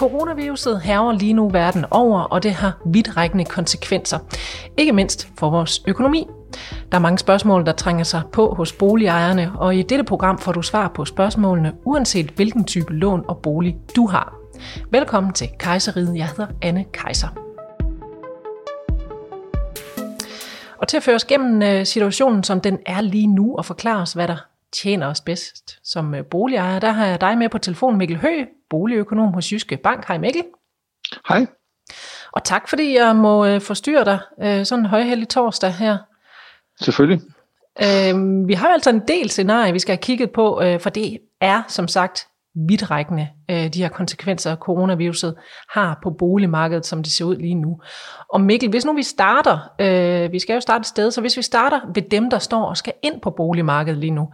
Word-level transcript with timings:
Coronaviruset 0.00 0.80
hærger 0.80 1.12
lige 1.12 1.32
nu 1.32 1.48
verden 1.48 1.84
over, 1.90 2.20
og 2.20 2.42
det 2.42 2.52
har 2.52 2.78
vidtrækkende 2.86 3.44
konsekvenser. 3.44 4.18
Ikke 4.76 4.92
mindst 4.92 5.28
for 5.38 5.50
vores 5.50 5.82
økonomi. 5.86 6.26
Der 6.92 6.98
er 6.98 7.02
mange 7.02 7.18
spørgsmål, 7.18 7.66
der 7.66 7.72
trænger 7.72 8.04
sig 8.04 8.22
på 8.32 8.54
hos 8.54 8.72
boligejerne, 8.72 9.52
og 9.58 9.76
i 9.76 9.82
dette 9.82 10.04
program 10.04 10.38
får 10.38 10.52
du 10.52 10.62
svar 10.62 10.88
på 10.88 11.04
spørgsmålene, 11.04 11.72
uanset 11.84 12.30
hvilken 12.30 12.64
type 12.64 12.92
lån 12.92 13.24
og 13.28 13.38
bolig 13.42 13.76
du 13.96 14.06
har. 14.06 14.34
Velkommen 14.90 15.32
til 15.32 15.48
Kejseriet. 15.58 16.16
Jeg 16.16 16.26
hedder 16.26 16.46
Anne 16.62 16.84
Kejser. 16.92 17.28
Og 20.78 20.88
til 20.88 20.96
at 20.96 21.02
føre 21.02 21.14
os 21.14 21.24
gennem 21.24 21.62
øh, 21.62 21.86
situationen, 21.86 22.44
som 22.44 22.60
den 22.60 22.78
er 22.86 23.00
lige 23.00 23.26
nu, 23.26 23.56
og 23.56 23.64
forklare 23.64 24.02
os, 24.02 24.12
hvad 24.12 24.28
der 24.28 24.49
tjener 24.72 25.06
os 25.06 25.20
bedst 25.20 25.78
som 25.84 26.14
øh, 26.14 26.24
boligejer, 26.24 26.78
der 26.78 26.90
har 26.90 27.06
jeg 27.06 27.20
dig 27.20 27.38
med 27.38 27.48
på 27.48 27.58
telefon, 27.58 27.96
Mikkel 27.96 28.18
Hø, 28.18 28.44
boligøkonom 28.70 29.32
hos 29.32 29.52
Jyske 29.52 29.76
Bank. 29.76 30.08
Hej 30.08 30.18
Mikkel. 30.18 30.44
Hej. 31.28 31.46
Og 32.32 32.44
tak 32.44 32.68
fordi 32.68 32.96
jeg 32.96 33.16
må 33.16 33.46
øh, 33.46 33.60
forstyrre 33.60 34.04
dig 34.04 34.18
sådan 34.66 34.84
en 34.84 34.90
højheldig 34.90 35.28
torsdag 35.28 35.74
her. 35.74 35.98
Selvfølgelig. 36.80 37.20
Øh, 37.82 38.48
vi 38.48 38.54
har 38.54 38.68
jo 38.68 38.72
altså 38.72 38.90
en 38.90 39.02
del 39.08 39.30
scenarier, 39.30 39.72
vi 39.72 39.78
skal 39.78 39.92
have 39.92 40.02
kigget 40.02 40.30
på, 40.30 40.62
øh, 40.62 40.80
for 40.80 40.90
det 40.90 41.18
er 41.40 41.62
som 41.68 41.88
sagt 41.88 42.29
vidtrækkende, 42.54 43.28
øh, 43.50 43.74
de 43.74 43.82
her 43.82 43.88
konsekvenser, 43.88 44.56
coronaviruset 44.56 45.34
har 45.70 46.00
på 46.02 46.10
boligmarkedet, 46.10 46.86
som 46.86 47.02
det 47.02 47.12
ser 47.12 47.24
ud 47.24 47.36
lige 47.36 47.54
nu. 47.54 47.80
Og 48.28 48.40
Mikkel, 48.40 48.70
hvis 48.70 48.84
nu 48.86 48.92
vi 48.92 49.02
starter, 49.02 49.58
øh, 49.80 50.32
vi 50.32 50.38
skal 50.38 50.54
jo 50.54 50.60
starte 50.60 50.80
et 50.80 50.86
sted, 50.86 51.10
så 51.10 51.20
hvis 51.20 51.36
vi 51.36 51.42
starter 51.42 51.80
ved 51.94 52.02
dem, 52.02 52.30
der 52.30 52.38
står 52.38 52.64
og 52.64 52.76
skal 52.76 52.92
ind 53.02 53.20
på 53.20 53.30
boligmarkedet 53.30 53.98
lige 53.98 54.10
nu, 54.10 54.32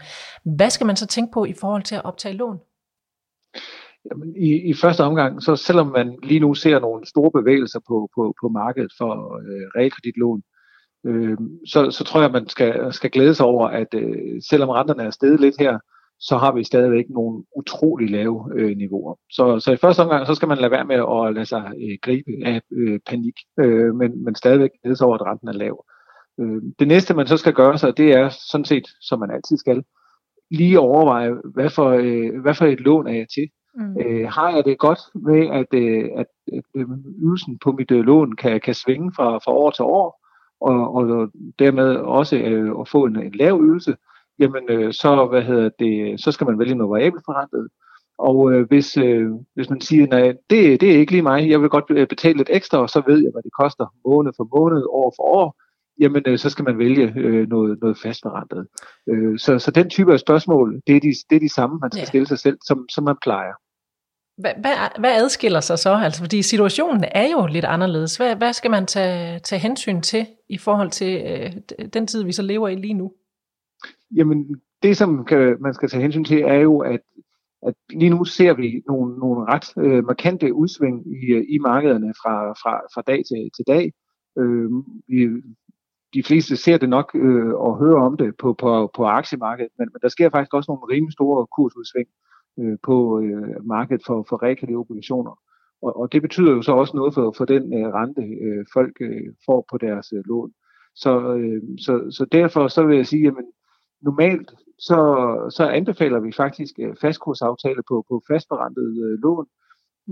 hvad 0.57 0.71
skal 0.71 0.87
man 0.87 0.97
så 0.97 1.07
tænke 1.07 1.33
på 1.33 1.45
i 1.45 1.55
forhold 1.61 1.83
til 1.83 1.95
at 1.95 2.05
optage 2.05 2.37
lån? 2.37 2.59
Jamen, 4.11 4.37
i, 4.37 4.71
I 4.71 4.75
første 4.75 5.05
omgang, 5.05 5.43
så 5.43 5.57
selvom 5.57 5.87
man 5.87 6.19
lige 6.23 6.41
nu 6.41 6.55
ser 6.55 6.79
nogle 6.79 7.07
store 7.07 7.31
bevægelser 7.41 7.81
på, 7.89 8.09
på, 8.15 8.35
på 8.41 8.49
markedet 8.49 8.93
for 8.99 9.13
øh, 9.37 9.67
realkreditlån, 9.77 10.43
øh, 11.07 11.37
så, 11.67 11.91
så 11.91 12.05
tror 12.05 12.21
jeg, 12.21 12.31
man 12.31 12.49
skal, 12.49 12.93
skal 12.93 13.11
glæde 13.11 13.35
sig 13.35 13.47
over, 13.47 13.69
at 13.69 13.95
øh, 13.95 14.43
selvom 14.51 14.69
renterne 14.69 15.03
er 15.03 15.11
steget 15.11 15.41
lidt 15.41 15.55
her, 15.59 15.79
så 16.21 16.37
har 16.37 16.53
vi 16.53 16.65
stadigvæk 16.65 17.05
nogle 17.09 17.45
utrolig 17.57 18.11
lave 18.11 18.51
øh, 18.55 18.77
niveauer. 18.77 19.15
Så, 19.31 19.61
så 19.61 19.73
i 19.73 19.77
første 19.77 20.01
omgang, 20.01 20.27
så 20.27 20.35
skal 20.35 20.49
man 20.49 20.59
lade 20.59 20.71
være 20.71 20.85
med 20.85 20.97
at 20.97 21.35
lade 21.35 21.47
sig 21.47 21.73
øh, 21.83 21.99
gribe 22.03 22.31
af 22.45 22.61
øh, 22.73 23.01
panik, 23.07 23.35
øh, 23.61 23.95
men, 23.95 24.25
men 24.25 24.35
stadigvæk 24.35 24.71
glæde 24.83 24.97
sig 24.97 25.07
over, 25.07 25.15
at 25.15 25.27
renten 25.27 25.49
er 25.49 25.53
lav. 25.53 25.85
Øh, 26.41 26.63
det 26.79 26.89
næste, 26.89 27.15
man 27.15 27.27
så 27.27 27.37
skal 27.37 27.53
gøre 27.53 27.79
sig, 27.79 27.97
det 27.97 28.13
er 28.13 28.29
sådan 28.29 28.65
set, 28.65 28.89
som 29.01 29.21
man 29.21 29.31
altid 29.31 29.57
skal, 29.57 29.85
lige 30.51 30.81
overveje, 30.81 31.35
hvad 31.55 31.71
for, 31.71 31.89
øh, 31.89 32.41
hvad 32.43 32.55
for 32.55 32.65
et 32.65 32.81
lån 32.81 33.07
er 33.07 33.15
jeg 33.15 33.27
til? 33.35 33.49
Mm. 33.75 33.97
Øh, 34.01 34.29
har 34.29 34.51
jeg 34.55 34.65
det 34.65 34.79
godt 34.79 34.99
med, 35.15 35.49
at, 35.61 35.67
øh, 35.75 36.05
at, 36.17 36.27
at 36.53 36.63
øh, 36.77 36.87
ydelsen 37.23 37.59
på 37.59 37.73
mit 37.73 37.91
øh, 37.91 38.05
lån 38.05 38.33
kan, 38.33 38.61
kan 38.61 38.75
svinge 38.75 39.13
fra, 39.17 39.39
fra 39.39 39.53
år 39.53 39.71
til 39.71 39.85
år, 39.85 40.27
og, 40.61 40.95
og 40.95 41.31
dermed 41.59 41.97
også 41.97 42.37
øh, 42.37 42.81
at 42.81 42.89
få 42.89 43.05
en, 43.05 43.17
en 43.17 43.35
lav 43.35 43.61
ydelse, 43.63 43.97
jamen 44.39 44.63
øh, 44.69 44.93
så, 44.93 45.27
hvad 45.31 45.43
hedder 45.43 45.71
det, 45.79 46.21
så 46.21 46.33
skal 46.33 46.47
man 46.47 46.59
vælge 46.59 46.75
noget 46.75 46.91
variabelt 46.91 47.25
forrentet. 47.25 47.69
Og 48.19 48.53
øh, 48.53 48.67
hvis, 48.69 48.97
øh, 48.97 49.27
hvis 49.55 49.71
man 49.71 49.81
siger, 49.81 50.07
nej, 50.07 50.35
det, 50.51 50.81
det 50.81 50.95
er 50.95 50.99
ikke 50.99 51.13
lige 51.13 51.23
mig, 51.23 51.51
jeg 51.51 51.61
vil 51.61 51.69
godt 51.69 51.85
øh, 51.91 52.07
betale 52.09 52.37
lidt 52.37 52.51
ekstra, 52.53 52.79
og 52.79 52.91
så 52.91 53.03
ved 53.07 53.23
jeg, 53.23 53.31
hvad 53.33 53.43
det 53.43 53.53
koster 53.61 53.87
måned 54.09 54.33
for 54.37 54.59
måned, 54.59 54.83
år 54.91 55.15
for 55.17 55.23
år, 55.23 55.57
jamen 56.01 56.23
øh, 56.27 56.39
så 56.39 56.51
skal 56.51 56.65
man 56.65 56.79
vælge 56.79 57.13
øh, 57.17 57.49
noget, 57.49 57.79
noget 57.81 57.99
fastforrentet. 58.03 58.67
Øh, 59.09 59.39
så, 59.39 59.59
så 59.59 59.71
den 59.71 59.91
type 59.91 60.13
af 60.13 60.21
spørgsmål, 60.21 60.81
det 60.87 60.97
er 60.97 61.01
de, 61.01 61.13
det 61.31 61.37
er 61.37 61.41
de 61.41 61.55
samme, 61.55 61.79
man 61.83 61.93
skal 61.93 62.01
ja. 62.01 62.07
stille 62.07 62.27
sig 62.27 62.39
selv, 62.39 62.59
som, 62.67 62.89
som 62.89 63.05
man 63.05 63.17
plejer. 63.23 63.53
Hvad, 64.39 64.53
hvad, 64.61 64.73
hvad 64.99 65.23
adskiller 65.23 65.61
sig 65.61 65.79
så? 65.79 65.95
Altså, 65.95 66.21
fordi 66.21 66.43
situationen 66.43 67.05
er 67.11 67.31
jo 67.31 67.47
lidt 67.47 67.65
anderledes. 67.65 68.17
Hvad, 68.17 68.37
hvad 68.37 68.53
skal 68.53 68.71
man 68.71 68.87
tage, 68.87 69.39
tage 69.39 69.61
hensyn 69.61 70.01
til 70.01 70.27
i 70.49 70.59
forhold 70.59 70.91
til 70.91 71.23
øh, 71.27 71.53
den 71.93 72.07
tid, 72.07 72.25
vi 72.25 72.33
så 72.33 72.43
lever 72.43 72.69
i 72.69 72.75
lige 72.75 72.95
nu? 72.95 73.13
Jamen, 74.17 74.61
det 74.83 74.97
som 74.97 75.25
kan, 75.25 75.57
man 75.61 75.75
skal 75.75 75.89
tage 75.89 76.03
hensyn 76.03 76.25
til, 76.25 76.41
er 76.41 76.61
jo, 76.61 76.79
at, 76.79 77.01
at 77.63 77.75
lige 77.91 78.11
nu 78.11 78.25
ser 78.25 78.55
vi 78.55 78.83
nogle, 78.89 79.19
nogle 79.19 79.47
ret 79.53 79.85
øh, 79.85 80.05
markante 80.05 80.55
udsving 80.55 81.07
i, 81.07 81.33
øh, 81.33 81.45
i 81.49 81.59
markederne 81.59 82.15
fra, 82.23 82.53
fra, 82.53 82.81
fra 82.95 83.03
dag 83.07 83.23
til, 83.29 83.51
til 83.57 83.65
dag. 83.67 83.93
Øh, 84.39 84.71
vi, 85.09 85.29
de 86.15 86.23
fleste 86.23 86.57
ser 86.57 86.79
det 86.79 86.89
nok 86.89 87.11
øh, 87.15 87.55
og 87.55 87.79
hører 87.79 88.01
om 88.01 88.17
det 88.17 88.37
på, 88.37 88.53
på, 88.53 88.91
på 88.97 89.05
aktiemarkedet, 89.05 89.73
men, 89.79 89.89
men 89.93 90.01
der 90.03 90.09
sker 90.09 90.31
faktisk 90.31 90.55
også 90.55 90.71
nogle 90.71 90.95
rimelig 90.95 91.13
store 91.13 91.47
kursudsving 91.57 92.09
øh, 92.61 92.79
på 92.83 93.21
øh, 93.21 93.67
markedet 93.67 94.03
for, 94.07 94.27
for 94.29 94.43
realkreditobligationer. 94.43 95.35
Og, 95.83 96.01
og 96.01 96.13
det 96.13 96.23
betyder 96.23 96.53
jo 96.53 96.63
så 96.63 96.73
også 96.73 96.97
noget 96.97 97.15
for, 97.15 97.35
for 97.37 97.45
den 97.45 97.63
øh, 97.79 97.89
rente, 97.95 98.23
øh, 98.23 98.65
folk 98.73 98.97
øh, 99.01 99.29
får 99.47 99.67
på 99.71 99.79
deres 99.79 100.13
øh, 100.13 100.23
lån. 100.27 100.53
Så, 100.95 101.35
øh, 101.35 101.63
så, 101.79 101.93
så 102.11 102.25
derfor 102.33 102.69
så 102.69 102.87
vil 102.87 102.97
jeg 102.97 103.07
sige, 103.07 103.27
at 103.29 103.35
normalt 104.03 104.55
så, 104.79 104.99
så 105.57 105.69
anbefaler 105.69 106.21
vi 106.21 106.33
faktisk 106.33 106.75
øh, 106.79 106.97
fastkursaftaler 107.01 107.83
på, 107.89 108.05
på 108.09 108.23
fastberentet 108.29 108.89
øh, 109.05 109.19
lån. 109.23 109.47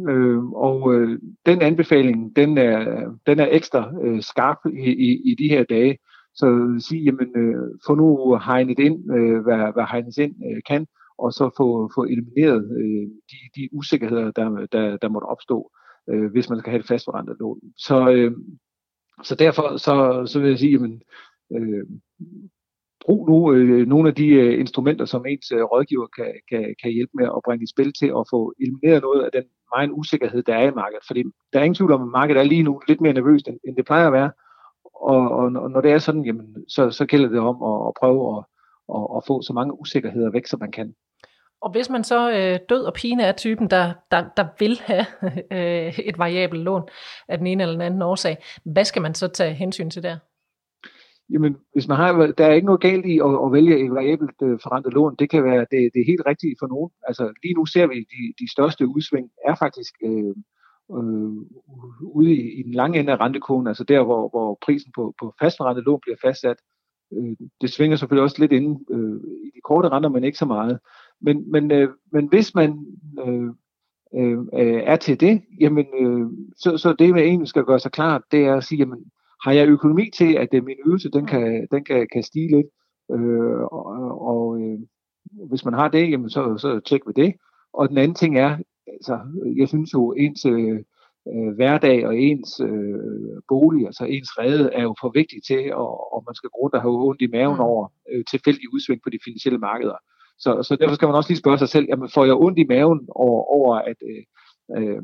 Øh, 0.09 0.45
og 0.45 0.95
øh, 0.95 1.19
den 1.47 1.63
anbefaling, 1.63 2.37
den 2.37 2.59
er, 2.59 3.11
den 3.27 3.41
er 3.41 3.49
ekstra 3.51 3.93
øh, 4.03 4.23
skarp 4.23 4.59
i, 4.67 4.91
i, 4.91 5.31
i 5.31 5.35
de 5.35 5.49
her 5.49 5.65
dage. 5.65 5.99
Så 6.35 6.77
sige, 6.89 7.03
jamen, 7.03 7.37
øh, 7.37 7.71
få 7.87 7.95
nu 7.95 8.39
hegnet 8.47 8.79
ind, 8.79 9.13
øh, 9.17 9.43
hvad, 9.43 9.73
hvad 9.73 9.85
hegnet 9.91 10.19
ind 10.19 10.35
øh, 10.51 10.63
kan, 10.69 10.87
og 11.19 11.33
så 11.33 11.51
få, 11.57 11.91
få 11.95 12.05
elimineret 12.05 12.65
øh, 12.81 13.09
de, 13.31 13.37
de 13.57 13.69
usikkerheder, 13.73 14.31
der, 14.31 14.67
der, 14.73 14.97
der 14.97 15.09
måtte 15.09 15.27
opstå, 15.27 15.71
øh, 16.11 16.31
hvis 16.31 16.51
man 16.51 16.59
skal 16.59 16.71
have 16.71 16.81
et 16.81 16.87
fastforrentet 16.87 17.37
lån. 17.41 17.61
Så, 17.77 18.11
øh, 18.11 18.33
så 19.23 19.35
derfor 19.35 19.77
så, 19.77 20.27
så 20.27 20.41
vil 20.41 20.49
jeg 20.49 20.59
sige, 20.59 20.73
jamen, 20.73 21.03
øh, 21.53 21.87
brug 23.05 23.29
nu 23.29 23.53
øh, 23.53 23.87
nogle 23.87 24.09
af 24.09 24.15
de 24.15 24.27
øh, 24.27 24.61
instrumenter, 24.61 25.05
som 25.05 25.27
ens 25.27 25.53
øh, 25.53 25.63
rådgiver 25.63 26.07
kan, 26.07 26.33
kan, 26.51 26.75
kan 26.83 26.91
hjælpe 26.93 27.13
med 27.15 27.27
at 27.37 27.41
bringe 27.45 27.65
i 27.65 27.73
spil 27.75 27.93
til 27.93 28.07
at 28.07 28.25
få 28.31 28.53
elimineret 28.61 29.03
noget 29.03 29.23
af 29.25 29.31
den 29.33 29.45
meget 29.75 29.91
usikkerhed, 29.93 30.43
der 30.43 30.55
er 30.55 30.69
i 30.69 30.75
markedet. 30.83 31.05
Fordi 31.07 31.23
der 31.53 31.59
er 31.59 31.65
ingen 31.65 31.75
tvivl 31.75 31.93
om, 31.93 32.03
at 32.03 32.09
markedet 32.09 32.41
er 32.41 32.45
lige 32.45 32.63
nu 32.63 32.81
lidt 32.89 33.01
mere 33.01 33.13
nervøst, 33.13 33.49
end, 33.49 33.59
end 33.67 33.77
det 33.77 33.85
plejer 33.85 34.07
at 34.07 34.13
være. 34.13 34.31
Og, 34.95 35.31
og, 35.39 35.45
og 35.63 35.71
når 35.71 35.81
det 35.81 35.93
er 35.93 35.99
sådan, 35.99 36.25
jamen, 36.25 36.47
så, 36.69 36.91
så 36.91 37.07
gælder 37.07 37.29
det 37.29 37.41
om 37.41 37.57
at, 37.71 37.89
at 37.89 37.93
prøve 38.01 38.21
at, 38.37 38.45
at, 38.95 39.07
at 39.17 39.23
få 39.27 39.43
så 39.43 39.53
mange 39.53 39.81
usikkerheder 39.81 40.31
væk, 40.31 40.47
som 40.47 40.61
man 40.61 40.73
kan. 40.73 40.95
Og 41.65 41.71
hvis 41.71 41.91
man 41.91 42.05
så 42.05 42.31
øh, 42.31 42.59
død 42.69 42.85
og 42.85 42.95
pine 42.95 43.23
er 43.23 43.33
typen, 43.33 43.71
der, 43.71 43.93
der, 44.11 44.25
der 44.37 44.47
vil 44.59 44.81
have 44.85 45.07
øh, 45.57 45.99
et 45.99 46.19
variabelt 46.19 46.63
lån 46.63 46.83
af 47.29 47.39
den 47.39 47.47
ene 47.47 47.63
eller 47.63 47.73
den 47.73 47.83
anden 47.83 48.03
årsag, 48.03 48.37
hvad 48.65 48.85
skal 48.85 49.03
man 49.03 49.15
så 49.15 49.29
tage 49.29 49.55
hensyn 49.55 49.91
til 49.91 50.03
der? 50.03 50.19
Jamen, 51.31 51.57
hvis 51.73 51.89
man 51.89 51.97
har, 51.97 52.33
der 52.39 52.47
er 52.47 52.53
ikke 52.53 52.67
noget 52.67 52.81
galt 52.81 53.07
i 53.07 53.19
at, 53.19 53.35
at 53.45 53.53
vælge 53.53 53.85
et 53.85 53.91
variabelt 53.91 54.43
øh, 54.43 54.59
forrentet 54.63 54.93
lån. 54.93 55.17
Det 55.19 55.31
kan 55.31 55.45
være 55.45 55.61
det, 55.61 55.91
det 55.95 56.01
er 56.01 56.13
helt 56.13 56.27
rigtigt 56.27 56.57
for 56.59 56.67
nogen. 56.67 56.91
Altså 57.09 57.33
lige 57.43 57.55
nu 57.55 57.67
ser 57.67 57.87
vi, 57.87 57.99
at 57.99 58.07
de, 58.11 58.45
de 58.45 58.53
største 58.53 58.87
udsving 58.87 59.31
er 59.49 59.55
faktisk 59.55 59.95
øh, 60.05 60.35
øh, 60.97 61.33
ude 62.01 62.33
i, 62.33 62.61
i 62.61 62.63
den 62.63 62.75
lange 62.75 63.01
ende 63.01 63.13
af 63.13 63.21
rentekurven, 63.21 63.67
altså 63.67 63.85
der, 63.85 64.05
hvor, 64.05 64.29
hvor 64.29 64.59
prisen 64.63 64.93
på, 64.95 65.15
på 65.21 65.35
fastforrentet 65.41 65.85
lån 65.85 66.01
bliver 66.03 66.17
fastsat. 66.23 66.57
Øh, 67.13 67.37
det 67.61 67.71
svinger 67.71 67.97
selvfølgelig 67.97 68.23
også 68.23 68.41
lidt 68.41 68.53
ind 68.53 68.81
øh, 68.91 69.21
i 69.47 69.51
de 69.55 69.61
korte 69.65 69.89
renter, 69.89 70.11
men 70.11 70.25
ikke 70.25 70.39
så 70.39 70.47
meget. 70.47 70.79
Men, 71.21 71.51
men, 71.51 71.71
øh, 71.71 71.89
men 72.13 72.29
hvis 72.29 72.55
man 72.55 72.87
øh, 73.27 73.49
øh, 74.15 74.39
er 74.93 74.97
til 74.97 75.21
det, 75.21 75.43
jamen, 75.61 75.87
øh, 76.01 76.27
så, 76.57 76.77
så 76.77 76.95
det, 76.99 77.11
man 77.11 77.23
egentlig 77.23 77.49
skal 77.49 77.65
gøre 77.65 77.81
sig 77.81 77.93
klart, 77.93 78.23
det 78.33 78.45
er 78.45 78.55
at 78.57 78.65
sige, 78.65 78.79
jamen, 78.79 79.05
har 79.45 79.53
jeg 79.53 79.69
økonomi 79.69 80.11
til, 80.19 80.35
at 80.35 80.49
øh, 80.55 80.65
min 80.65 80.77
ydelse 80.87 81.11
den 81.11 81.27
kan, 81.27 81.69
den 81.71 81.85
kan, 81.85 82.09
kan 82.13 82.23
stige 82.23 82.57
lidt? 82.57 82.67
Øh, 83.13 83.63
og 83.73 83.85
og 84.33 84.61
øh, 84.61 84.79
hvis 85.49 85.65
man 85.65 85.75
har 85.75 85.89
det, 85.89 86.11
jamen, 86.11 86.31
så, 86.31 86.57
så 86.59 86.81
tjek 86.81 87.01
ved 87.07 87.15
det. 87.15 87.35
Og 87.73 87.89
den 87.89 87.99
anden 87.99 88.15
ting 88.15 88.39
er, 88.39 88.59
altså, 88.87 89.19
jeg 89.57 89.69
synes 89.69 89.95
jo, 89.95 90.13
ens 90.13 90.47
øh, 90.47 90.79
øh, 91.33 91.55
hverdag 91.55 92.07
og 92.07 92.19
ens 92.19 92.61
øh, 92.61 93.43
bolig, 93.49 93.87
altså 93.87 94.05
ens 94.05 94.39
rede, 94.39 94.71
er 94.73 94.83
jo 94.83 94.95
for 95.01 95.11
vigtigt 95.15 95.47
til, 95.47 95.75
og, 95.75 96.15
og 96.15 96.23
man 96.27 96.35
skal 96.35 96.51
gå 96.51 96.57
rundt 96.63 96.75
og 96.75 96.83
have 96.83 97.07
ondt 97.09 97.23
i 97.23 97.27
maven 97.27 97.57
mm. 97.57 97.69
over 97.69 97.93
øh, 98.13 98.25
tilfældige 98.31 98.73
udsving 98.75 99.01
på 99.03 99.11
de 99.11 99.19
finansielle 99.25 99.59
markeder. 99.59 99.99
Så, 100.39 100.63
så 100.63 100.77
derfor 100.77 100.95
skal 100.95 101.09
man 101.09 101.17
også 101.17 101.31
lige 101.31 101.43
spørge 101.45 101.59
sig 101.59 101.69
selv, 101.69 101.87
jamen 101.89 102.09
får 102.15 102.25
jeg 102.25 102.35
ondt 102.35 102.59
i 102.59 102.67
maven 102.75 103.01
over, 103.09 103.43
over 103.57 103.75
at, 103.77 103.97
øh, 104.11 104.23
øh, 104.77 105.03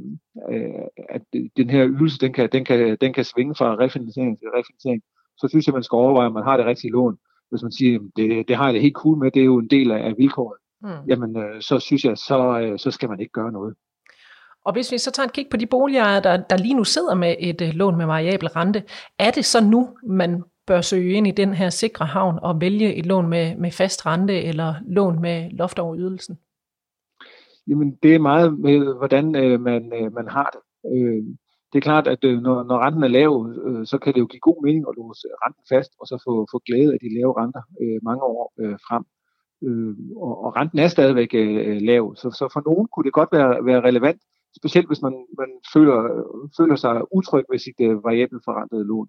øh, 0.51 0.85
at 1.09 1.23
den 1.57 1.71
her 1.71 1.89
ydelse, 1.89 2.19
den 2.19 2.33
kan, 2.33 2.49
den 2.53 2.65
kan, 2.65 2.97
den 3.01 3.13
kan 3.13 3.25
svinge 3.25 3.55
fra 3.55 3.75
refinansiering 3.75 4.39
til 4.39 4.49
refinansiering, 4.49 5.03
så 5.39 5.49
synes 5.49 5.67
jeg, 5.67 5.75
man 5.75 5.83
skal 5.83 5.97
overveje, 5.97 6.27
at 6.27 6.33
man 6.33 6.45
har 6.45 6.57
det 6.57 6.67
rigtige 6.67 6.91
lån. 6.91 7.19
Hvis 7.51 7.63
man 7.63 7.73
siger, 7.73 7.99
det, 8.17 8.49
det 8.49 8.57
har 8.57 8.65
jeg 8.65 8.75
det 8.75 8.83
helt 8.83 8.95
cool 8.95 9.19
med, 9.19 9.31
det 9.31 9.41
er 9.41 9.45
jo 9.45 9.59
en 9.59 9.71
del 9.71 9.91
af, 9.91 9.99
af 10.09 10.15
vilkåret, 10.19 10.59
mm. 10.83 11.09
jamen 11.09 11.37
øh, 11.37 11.63
så 11.63 11.79
synes 11.79 12.05
jeg, 12.05 12.19
så, 12.19 12.61
øh, 12.61 12.79
så 12.79 12.91
skal 12.91 13.09
man 13.09 13.21
ikke 13.21 13.33
gøre 13.33 13.53
noget. 13.53 13.75
Og 14.65 14.73
hvis 14.73 14.93
vi 14.93 14.99
så 14.99 15.11
tager 15.11 15.27
et 15.27 15.33
kig 15.33 15.47
på 15.51 15.57
de 15.57 15.67
boligejere, 15.67 16.23
der, 16.23 16.37
der 16.37 16.57
lige 16.57 16.75
nu 16.75 16.85
sidder 16.85 17.15
med 17.15 17.35
et 17.39 17.61
øh, 17.61 17.69
lån 17.69 17.97
med 17.97 18.07
variabel 18.07 18.49
rente, 18.49 18.83
er 19.19 19.31
det 19.31 19.45
så 19.45 19.65
nu, 19.65 19.89
man 20.07 20.43
bør 20.67 20.81
søge 20.81 21.13
ind 21.13 21.27
i 21.27 21.31
den 21.31 21.55
her 21.55 21.71
sikre 21.71 22.07
havn 22.07 22.39
og 22.43 22.61
vælge 22.61 22.95
et 22.95 23.07
lån 23.07 23.29
med, 23.29 23.57
med 23.57 23.71
fast 23.71 24.07
rente 24.07 24.43
eller 24.43 24.75
lån 24.87 25.21
med 25.21 25.51
loft 25.51 25.79
over 25.79 25.97
ydelsen? 25.97 26.39
Jamen, 27.71 27.99
det 28.03 28.15
er 28.15 28.19
meget 28.19 28.59
med, 28.59 28.79
hvordan 28.99 29.37
øh, 29.37 29.61
man, 29.61 29.83
øh, 29.99 30.13
man 30.19 30.29
har 30.29 30.49
det. 30.55 30.63
Øh, 30.97 31.23
det 31.71 31.77
er 31.79 31.89
klart, 31.89 32.07
at 32.07 32.25
øh, 32.25 32.37
når, 32.47 32.57
når 32.63 32.79
renten 32.85 33.03
er 33.03 33.09
lav, 33.19 33.33
øh, 33.67 33.87
så 33.87 33.99
kan 33.99 34.15
det 34.15 34.21
jo 34.21 34.27
give 34.27 34.47
god 34.49 34.65
mening 34.65 34.85
at 34.89 34.97
låse 34.97 35.29
renten 35.45 35.65
fast, 35.73 35.93
og 36.01 36.07
så 36.07 36.23
få, 36.27 36.33
få 36.53 36.59
glæde 36.67 36.93
af 36.93 36.99
de 37.03 37.15
lave 37.19 37.33
renter 37.41 37.63
øh, 37.83 37.99
mange 38.03 38.23
år 38.23 38.53
øh, 38.61 38.77
frem. 38.87 39.05
Øh, 39.67 39.95
og, 40.27 40.45
og 40.45 40.57
renten 40.57 40.79
er 40.79 40.89
stadigvæk 40.89 41.31
øh, 41.35 41.81
lav, 41.81 42.17
så, 42.17 42.31
så 42.39 42.45
for 42.53 42.63
nogen 42.69 42.89
kunne 42.93 43.05
det 43.05 43.13
godt 43.13 43.33
være, 43.33 43.67
være 43.69 43.81
relevant, 43.89 44.21
specielt 44.57 44.89
hvis 44.89 45.03
man, 45.03 45.15
man 45.41 45.51
føler, 45.73 45.99
føler 46.59 46.77
sig 46.77 47.15
utryg 47.17 47.45
ved 47.51 47.59
sit 47.59 47.81
øh, 47.81 48.05
variabelt 48.05 48.43
forrentede 48.45 48.85
lån. 48.85 49.09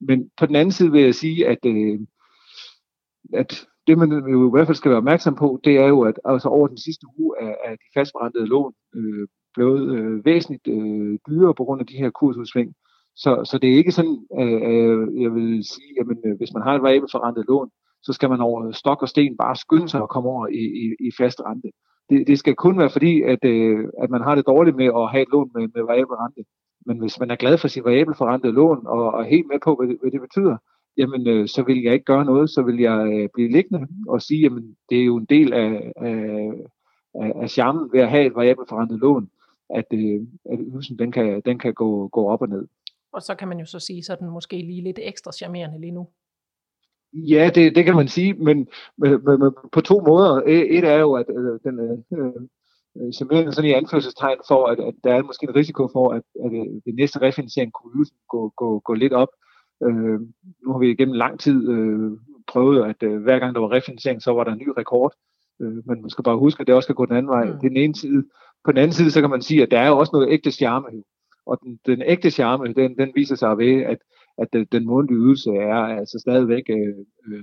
Men 0.00 0.30
på 0.38 0.46
den 0.46 0.56
anden 0.56 0.72
side 0.72 0.92
vil 0.92 1.02
jeg 1.02 1.14
sige, 1.14 1.48
at, 1.48 1.62
øh, 1.66 1.98
at 3.34 3.66
det 3.86 3.98
man 3.98 4.10
jo 4.12 4.48
i 4.48 4.50
hvert 4.50 4.66
fald 4.66 4.76
skal 4.76 4.90
være 4.90 4.98
opmærksom 5.04 5.34
på, 5.34 5.60
det 5.64 5.76
er 5.76 5.88
jo, 5.88 6.00
at 6.00 6.16
altså 6.24 6.48
over 6.48 6.66
den 6.66 6.78
sidste 6.78 7.06
uge 7.18 7.34
er, 7.40 7.54
er 7.64 7.70
de 7.70 7.88
fastforrentede 7.96 8.46
lån 8.46 8.72
øh, 8.96 9.28
blevet 9.54 9.98
øh, 9.98 10.24
væsentligt 10.24 10.66
øh, 10.68 11.18
dyrere 11.28 11.54
på 11.54 11.64
grund 11.64 11.80
af 11.80 11.86
de 11.86 11.96
her 11.96 12.10
kursudsving. 12.10 12.74
Så, 13.16 13.44
så 13.44 13.58
det 13.58 13.70
er 13.70 13.76
ikke 13.76 13.92
sådan, 13.92 14.18
øh, 14.40 14.60
øh, 14.70 15.22
jeg 15.22 15.34
vil 15.34 15.64
sige, 15.64 15.92
at 16.00 16.06
øh, 16.26 16.36
hvis 16.38 16.54
man 16.54 16.62
har 16.62 16.74
et 16.74 16.82
variabelt 16.82 17.12
forrentet 17.12 17.44
lån, 17.48 17.70
så 18.02 18.12
skal 18.12 18.28
man 18.30 18.40
over 18.40 18.72
stok 18.72 19.02
og 19.02 19.08
sten 19.08 19.36
bare 19.36 19.56
skynde 19.56 19.88
sig 19.88 20.02
at 20.02 20.08
komme 20.08 20.28
over 20.28 20.46
i, 20.46 20.64
i, 20.82 21.06
i 21.06 21.10
fast 21.18 21.40
rente. 21.46 21.70
Det, 22.10 22.26
det 22.26 22.38
skal 22.38 22.54
kun 22.54 22.78
være 22.78 22.90
fordi, 22.90 23.22
at, 23.22 23.44
øh, 23.44 23.88
at 24.02 24.10
man 24.10 24.22
har 24.22 24.34
det 24.34 24.46
dårligt 24.46 24.76
med 24.76 24.86
at 24.86 25.10
have 25.10 25.22
et 25.22 25.32
lån 25.32 25.50
med, 25.54 25.68
med 25.74 25.82
variabel 25.82 26.16
rente. 26.22 26.42
Men 26.86 26.98
hvis 26.98 27.20
man 27.20 27.30
er 27.30 27.36
glad 27.36 27.58
for 27.58 27.68
sit 27.68 27.84
variabel 27.84 28.14
forrentede 28.14 28.52
lån 28.52 28.86
og, 28.86 29.12
og 29.12 29.20
er 29.20 29.28
helt 29.34 29.46
med 29.52 29.58
på, 29.64 29.76
hvad 29.76 29.88
det, 29.88 29.96
hvad 30.00 30.10
det 30.10 30.20
betyder, 30.20 30.56
jamen 30.96 31.26
øh, 31.26 31.48
så 31.48 31.62
vil 31.62 31.82
jeg 31.82 31.92
ikke 31.92 32.04
gøre 32.04 32.24
noget, 32.24 32.50
så 32.50 32.62
vil 32.62 32.78
jeg 32.80 33.12
øh, 33.12 33.28
blive 33.34 33.52
liggende 33.52 33.88
og 34.08 34.22
sige, 34.22 34.40
jamen 34.40 34.76
det 34.90 35.00
er 35.00 35.04
jo 35.04 35.16
en 35.16 35.24
del 35.24 35.52
af, 35.52 35.92
af, 35.96 36.50
af, 37.14 37.32
af 37.42 37.50
charmen 37.50 37.92
ved 37.92 38.00
at 38.00 38.10
have 38.10 38.26
et 38.26 38.34
variabelt 38.34 38.68
forrentet 38.68 38.98
lån, 38.98 39.30
at, 39.70 39.86
øh, 39.92 40.20
at 40.52 40.58
ydelsen 40.60 40.98
den 40.98 41.12
kan, 41.12 41.42
den 41.44 41.58
kan 41.58 41.74
gå, 41.74 42.08
gå 42.08 42.28
op 42.28 42.42
og 42.42 42.48
ned. 42.48 42.66
Og 43.12 43.22
så 43.22 43.34
kan 43.34 43.48
man 43.48 43.58
jo 43.58 43.66
så 43.66 43.78
sige, 43.78 44.02
så 44.02 44.12
er 44.12 44.16
den 44.16 44.30
måske 44.30 44.56
lige 44.56 44.82
lidt 44.82 44.98
ekstra 45.02 45.32
charmerende 45.32 45.80
lige 45.80 45.92
nu. 45.92 46.08
Ja, 47.12 47.50
det, 47.54 47.76
det 47.76 47.84
kan 47.84 47.96
man 47.96 48.08
sige, 48.08 48.34
men, 48.34 48.68
men, 48.96 49.24
men 49.24 49.52
på 49.72 49.80
to 49.80 50.00
måder. 50.00 50.42
Et 50.46 50.84
er 50.84 50.98
jo, 50.98 51.12
at 51.12 51.26
øh, 51.28 51.60
den 51.64 51.80
øh, 51.80 51.98
øh, 52.18 53.12
charmerende 53.12 53.52
sådan 53.52 53.70
i 53.70 53.72
anførselstegn 53.72 54.38
for, 54.48 54.66
at, 54.66 54.80
at 54.80 54.94
der 55.04 55.14
er 55.14 55.22
måske 55.22 55.44
en 55.44 55.56
risiko 55.56 55.88
for, 55.92 56.12
at, 56.12 56.22
at 56.44 56.52
øh, 56.52 56.66
ved 56.84 56.92
næste 56.94 57.20
refinansiering 57.20 57.72
kunne 57.72 57.92
ydelsen 57.96 58.16
gå, 58.28 58.52
gå, 58.56 58.78
gå 58.78 58.94
lidt 58.94 59.12
op. 59.12 59.28
Øh, 59.28 59.51
nu 60.64 60.72
har 60.72 60.78
vi 60.78 60.90
igennem 60.90 61.14
lang 61.14 61.40
tid 61.40 61.68
øh, 61.68 62.10
prøvet, 62.46 62.84
at 62.84 63.02
øh, 63.02 63.22
hver 63.22 63.38
gang 63.38 63.54
der 63.54 63.60
var 63.60 63.72
refinansiering, 63.72 64.22
så 64.22 64.32
var 64.32 64.44
der 64.44 64.52
en 64.52 64.58
ny 64.58 64.68
rekord. 64.78 65.14
Øh, 65.60 65.86
men 65.86 66.02
man 66.02 66.10
skal 66.10 66.24
bare 66.24 66.38
huske, 66.38 66.60
at 66.60 66.66
det 66.66 66.74
også 66.74 66.86
skal 66.86 66.94
gå 66.94 67.06
den 67.06 67.16
anden 67.16 67.30
vej. 67.30 67.44
Mm. 67.44 67.52
Det 67.52 67.64
er 67.64 67.68
den 67.68 67.76
ene 67.76 67.94
side. 67.94 68.24
På 68.64 68.72
den 68.72 68.78
anden 68.78 68.92
side, 68.92 69.10
så 69.10 69.20
kan 69.20 69.30
man 69.30 69.42
sige, 69.42 69.62
at 69.62 69.70
der 69.70 69.78
er 69.78 69.88
jo 69.88 69.98
også 69.98 70.10
noget 70.12 70.30
ægte 70.30 70.50
charme. 70.50 71.02
Og 71.46 71.58
den, 71.62 71.78
den 71.86 72.02
ægte 72.02 72.30
charme, 72.30 72.72
den, 72.72 72.98
den 72.98 73.12
viser 73.14 73.36
sig 73.36 73.58
ved, 73.58 73.82
at, 73.82 73.98
at 74.38 74.48
den 74.72 74.86
månedlige 74.86 75.18
ydelse 75.18 75.50
er 75.50 75.74
altså 75.74 76.18
stadigvæk 76.18 76.62
øh, 76.70 76.94
øh, 77.26 77.42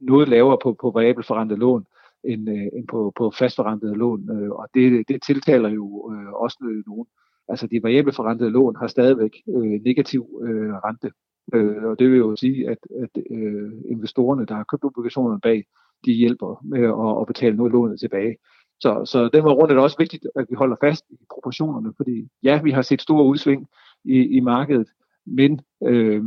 noget 0.00 0.28
lavere 0.28 0.58
på, 0.62 0.76
på 0.80 0.90
variabelt 0.90 1.26
forrentet 1.26 1.58
lån, 1.58 1.86
end, 2.24 2.50
øh, 2.50 2.66
end 2.72 2.86
på, 2.88 3.12
på 3.16 3.30
fastforrentet 3.30 3.96
lån. 3.96 4.30
Øh, 4.30 4.50
og 4.50 4.68
det, 4.74 5.08
det 5.08 5.22
tiltaler 5.22 5.68
jo 5.68 6.12
øh, 6.12 6.32
også 6.32 6.82
nogen. 6.86 7.06
Altså 7.48 7.66
de 7.66 7.82
variabelt 7.82 8.16
forrentede 8.16 8.50
lån 8.50 8.76
har 8.76 8.86
stadigvæk 8.86 9.42
øh, 9.48 9.80
negativ 9.84 10.40
øh, 10.42 10.72
rente. 10.74 11.10
Øh, 11.54 11.84
og 11.84 11.98
det 11.98 12.10
vil 12.10 12.18
jo 12.18 12.36
sige, 12.36 12.70
at, 12.70 12.78
at 13.02 13.22
øh, 13.30 13.72
investorerne, 13.90 14.46
der 14.46 14.54
har 14.54 14.64
købt 14.64 14.84
obligationerne 14.84 15.40
bag, 15.40 15.64
de 16.04 16.12
hjælper 16.12 16.60
med 16.64 16.82
at, 16.82 17.20
at 17.20 17.26
betale 17.26 17.56
noget 17.56 17.70
af 17.70 17.72
lånet 17.72 18.00
tilbage. 18.00 18.36
Så, 18.80 19.02
så 19.04 19.28
den 19.28 19.44
var 19.44 19.52
rundt 19.52 19.70
er 19.70 19.74
det 19.74 19.82
også 19.82 19.98
vigtigt, 19.98 20.26
at 20.36 20.46
vi 20.50 20.54
holder 20.54 20.76
fast 20.80 21.04
i 21.10 21.16
proportionerne, 21.34 21.92
fordi 21.96 22.28
ja, 22.42 22.62
vi 22.62 22.70
har 22.70 22.82
set 22.82 23.02
store 23.02 23.24
udsving 23.24 23.66
i, 24.04 24.36
i 24.36 24.40
markedet, 24.40 24.88
men 25.26 25.60
øh, 25.84 26.22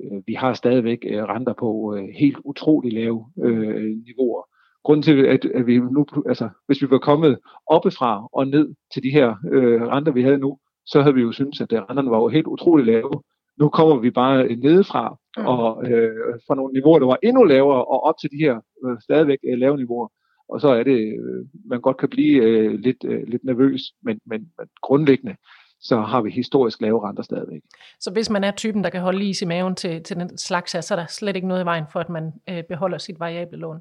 øh 0.00 0.22
vi 0.26 0.34
har 0.34 0.52
stadigvæk 0.54 0.98
øh, 1.06 1.22
renter 1.22 1.52
på 1.52 1.96
øh, 1.96 2.08
helt 2.18 2.38
utrolig 2.44 2.92
lave 2.92 3.26
øh, 3.42 3.96
niveauer. 4.06 4.48
Grunden 4.84 5.02
til, 5.02 5.26
at, 5.26 5.44
at 5.44 5.66
vi 5.66 5.78
nu, 5.78 6.06
altså, 6.26 6.48
hvis 6.66 6.82
vi 6.82 6.90
var 6.90 6.98
kommet 6.98 7.38
oppefra 7.66 8.28
og 8.32 8.46
ned 8.46 8.74
til 8.92 9.02
de 9.02 9.10
her 9.10 9.34
øh, 9.52 9.82
renter, 9.82 10.12
vi 10.12 10.22
havde 10.22 10.38
nu, 10.38 10.58
så 10.86 11.02
havde 11.02 11.14
vi 11.14 11.20
jo 11.20 11.32
syntes, 11.32 11.60
at 11.60 11.72
øh, 11.72 11.82
renterne 11.82 12.10
var 12.10 12.18
jo 12.18 12.28
helt 12.28 12.46
utrolig 12.46 12.86
lave. 12.86 13.22
Nu 13.60 13.68
kommer 13.68 13.96
vi 13.96 14.10
bare 14.10 14.56
nedefra, 14.56 15.16
mm. 15.38 15.46
og 15.46 15.90
øh, 15.90 16.34
fra 16.46 16.54
nogle 16.54 16.72
niveauer, 16.72 16.98
der 16.98 17.06
var 17.06 17.18
endnu 17.22 17.42
lavere, 17.44 17.84
og 17.84 18.02
op 18.02 18.14
til 18.20 18.30
de 18.30 18.36
her 18.36 18.54
øh, 18.84 18.96
stadigvæk 19.00 19.38
øh, 19.48 19.58
lave 19.58 19.76
niveauer 19.76 20.08
og 20.52 20.60
så 20.60 20.68
er 20.68 20.82
det, 20.82 20.98
øh, 21.20 21.46
man 21.64 21.80
godt 21.80 21.96
kan 21.96 22.08
blive 22.08 22.42
øh, 22.42 22.72
lidt, 22.72 23.04
øh, 23.04 23.22
lidt 23.26 23.44
nervøs, 23.44 23.80
men, 24.02 24.20
men, 24.26 24.40
men 24.58 24.68
grundlæggende, 24.82 25.36
så 25.80 26.00
har 26.00 26.20
vi 26.22 26.30
historisk 26.30 26.80
lave 26.80 27.08
renter 27.08 27.22
stadigvæk. 27.22 27.60
Så 28.00 28.12
hvis 28.12 28.30
man 28.30 28.44
er 28.44 28.50
typen, 28.50 28.84
der 28.84 28.90
kan 28.90 29.00
holde 29.00 29.28
is 29.28 29.42
i 29.42 29.46
maven 29.46 29.74
til, 29.74 30.02
til 30.02 30.16
den 30.16 30.38
slags 30.38 30.72
her, 30.72 30.80
så 30.80 30.94
er 30.94 30.98
der 30.98 31.06
slet 31.06 31.36
ikke 31.36 31.48
noget 31.48 31.62
i 31.62 31.64
vejen 31.64 31.84
for, 31.92 32.00
at 32.00 32.08
man 32.08 32.32
øh, 32.48 32.62
beholder 32.68 32.98
sit 32.98 33.20
variable 33.20 33.58
lån? 33.58 33.80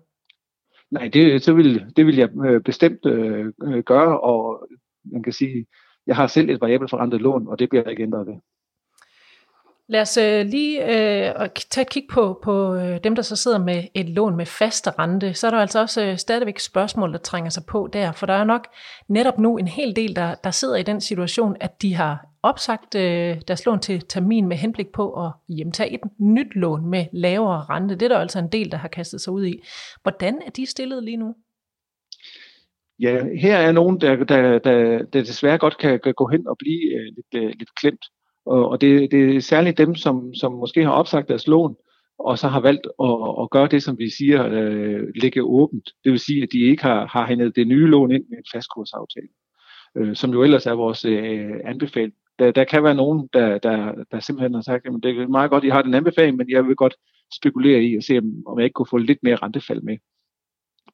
Nej, 0.92 1.08
det, 1.14 1.44
så 1.44 1.54
vil, 1.54 1.94
det 1.96 2.06
vil 2.06 2.16
jeg 2.16 2.30
øh, 2.46 2.62
bestemt 2.62 3.06
øh, 3.06 3.54
gøre, 3.86 4.20
og 4.20 4.68
man 5.12 5.24
kan 5.24 5.34
sige, 5.34 5.66
jeg 6.08 6.16
har 6.16 6.28
selv 6.28 6.50
et 6.50 6.62
variabelt 6.62 6.90
forrentet 6.90 7.22
lån, 7.22 7.48
og 7.48 7.60
det 7.60 7.70
bliver 7.70 7.84
jeg 7.84 7.92
ikke 7.92 8.04
ændret 8.04 8.28
ved. 8.28 8.36
Lad 9.92 10.02
os 10.02 10.18
øh, 10.18 10.46
lige 10.46 10.84
øh, 10.84 11.50
tage 11.70 11.82
et 11.82 11.90
kig 11.90 12.06
på, 12.12 12.40
på 12.44 12.76
øh, 12.76 13.00
dem, 13.04 13.16
der 13.16 13.22
så 13.22 13.36
sidder 13.36 13.58
med 13.58 13.84
et 13.94 14.10
lån 14.10 14.36
med 14.36 14.46
faste 14.46 14.92
rente. 14.92 15.34
Så 15.34 15.48
er 15.48 15.52
der 15.52 15.58
altså 15.58 15.80
også 15.80 16.06
øh, 16.06 16.18
stadigvæk 16.18 16.60
spørgsmål, 16.60 17.12
der 17.12 17.18
trænger 17.18 17.50
sig 17.50 17.64
på 17.66 17.90
der. 17.94 18.12
For 18.12 18.26
der 18.26 18.34
er 18.34 18.44
nok 18.44 18.68
netop 19.08 19.40
nu 19.40 19.58
en 19.58 19.68
hel 19.68 19.96
del, 19.96 20.16
der, 20.16 20.36
der 20.36 20.52
sidder 20.52 20.76
i 20.76 20.84
den 20.84 21.02
situation, 21.02 21.56
at 21.60 21.82
de 21.82 21.94
har 21.94 22.26
opsagt 22.44 22.96
øh, 22.96 23.42
deres 23.48 23.66
lån 23.66 23.80
til 23.80 24.02
termin 24.02 24.48
med 24.48 24.58
henblik 24.58 24.88
på 24.92 25.26
at 25.26 25.32
hjemtage 25.48 25.94
et 25.94 26.00
nyt 26.20 26.56
lån 26.56 26.90
med 26.90 27.06
lavere 27.14 27.66
rente. 27.70 27.96
Det 27.96 28.02
er 28.02 28.10
der 28.10 28.18
altså 28.18 28.40
en 28.40 28.52
del, 28.52 28.72
der 28.72 28.78
har 28.78 28.88
kastet 28.88 29.22
sig 29.22 29.34
ud 29.34 29.46
i. 29.46 29.62
Hvordan 30.02 30.42
er 30.46 30.50
de 30.50 30.66
stillet 30.66 31.04
lige 31.04 31.18
nu? 31.18 31.36
Ja, 33.00 33.24
her 33.42 33.58
er 33.58 33.72
nogen, 33.72 34.02
der, 34.02 34.16
der, 34.16 34.60
der, 34.60 35.04
der 35.14 35.22
desværre 35.22 35.58
godt 35.58 35.78
kan, 35.78 36.00
gå 36.16 36.28
hen 36.28 36.48
og 36.48 36.58
blive 36.58 36.94
øh, 36.96 37.14
lidt, 37.16 37.44
øh, 37.44 37.54
lidt 37.60 37.76
klemt. 37.76 38.06
Og, 38.46 38.70
og 38.70 38.82
det, 38.82 39.12
det 39.12 39.36
er 39.36 39.40
særligt 39.40 39.78
dem, 39.78 39.96
som, 39.96 40.34
som 40.34 40.54
måske 40.54 40.84
har 40.84 40.92
opsagt 40.92 41.30
deres 41.30 41.48
lån, 41.48 41.76
og 42.20 42.40
så 42.40 42.48
har 42.48 42.60
valgt 42.60 42.88
at, 43.04 43.42
at 43.42 43.50
gøre 43.50 43.68
det, 43.68 43.84
som 43.84 43.98
vi 43.98 44.10
siger, 44.10 44.48
øh, 44.48 45.08
ligge 45.16 45.44
åbent. 45.44 45.90
Det 46.04 46.12
vil 46.12 46.20
sige, 46.20 46.44
at 46.44 46.50
de 46.52 46.60
ikke 46.60 46.84
har, 46.84 47.08
har 47.08 47.28
hændet 47.28 47.56
det 47.56 47.68
nye 47.68 47.88
lån 47.88 48.12
ind 48.12 48.24
med 48.30 48.38
en 48.38 48.44
fastkursaftale, 48.54 49.28
øh, 49.98 50.16
som 50.16 50.32
jo 50.32 50.44
ellers 50.44 50.66
er 50.66 50.74
vores 50.74 51.06
øh, 51.06 51.52
anbefaling. 51.66 52.14
Der, 52.40 52.52
der 52.52 52.64
kan 52.64 52.84
være 52.84 52.96
nogen, 52.96 53.30
der, 53.34 53.58
der, 53.58 53.94
der 54.12 54.20
simpelthen 54.20 54.54
har 54.54 54.62
sagt, 54.62 54.86
at 54.86 54.94
det 55.04 55.18
er 55.18 55.28
meget 55.28 55.52
godt, 55.52 55.64
at 55.64 55.68
I 55.68 55.70
har 55.70 55.82
den 55.82 55.94
anbefaling, 55.94 56.38
men 56.38 56.50
jeg 56.50 56.68
vil 56.68 56.76
godt 56.76 56.96
spekulere 57.34 57.82
i 57.82 57.96
at 57.96 58.04
se, 58.04 58.18
om 58.46 58.60
jeg 58.60 58.64
ikke 58.64 58.74
kunne 58.74 58.90
få 58.90 58.98
lidt 58.98 59.20
mere 59.24 59.36
rentefald 59.36 59.82
med. 59.82 59.98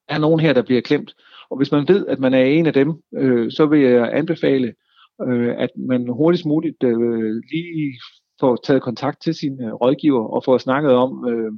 Der 0.09 0.15
er 0.15 0.19
nogen 0.19 0.39
her, 0.39 0.53
der 0.53 0.61
bliver 0.61 0.81
klemt, 0.81 1.15
og 1.49 1.57
hvis 1.57 1.71
man 1.71 1.87
ved, 1.87 2.07
at 2.07 2.19
man 2.19 2.33
er 2.33 2.43
en 2.43 2.65
af 2.65 2.73
dem, 2.73 2.93
øh, 3.15 3.51
så 3.51 3.65
vil 3.65 3.79
jeg 3.79 4.09
anbefale, 4.13 4.73
øh, 5.22 5.55
at 5.57 5.69
man 5.75 6.07
hurtigst 6.07 6.45
muligt 6.45 6.84
øh, 6.84 7.41
lige 7.51 8.00
får 8.39 8.55
taget 8.55 8.81
kontakt 8.81 9.22
til 9.22 9.36
sine 9.36 9.65
øh, 9.65 9.74
rådgiver 9.74 10.27
og 10.27 10.43
får 10.43 10.57
snakket 10.57 10.91
om, 10.91 11.27
øh, 11.29 11.51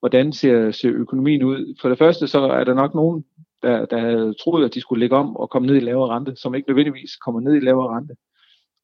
hvordan 0.00 0.32
ser, 0.32 0.70
ser 0.70 0.90
økonomien 0.90 1.42
ud. 1.42 1.78
For 1.80 1.88
det 1.88 1.98
første 1.98 2.28
så 2.28 2.40
er 2.40 2.64
der 2.64 2.74
nok 2.74 2.94
nogen, 2.94 3.24
der, 3.62 3.86
der 3.86 3.98
havde 3.98 4.34
troet, 4.40 4.64
at 4.64 4.74
de 4.74 4.80
skulle 4.80 5.00
lægge 5.00 5.16
om 5.16 5.36
og 5.36 5.50
komme 5.50 5.66
ned 5.66 5.76
i 5.76 5.80
lavere 5.80 6.14
rente, 6.14 6.36
som 6.36 6.54
ikke 6.54 6.68
nødvendigvis 6.68 7.16
kommer 7.16 7.40
ned 7.40 7.54
i 7.54 7.60
lavere 7.60 7.96
rente. 7.96 8.14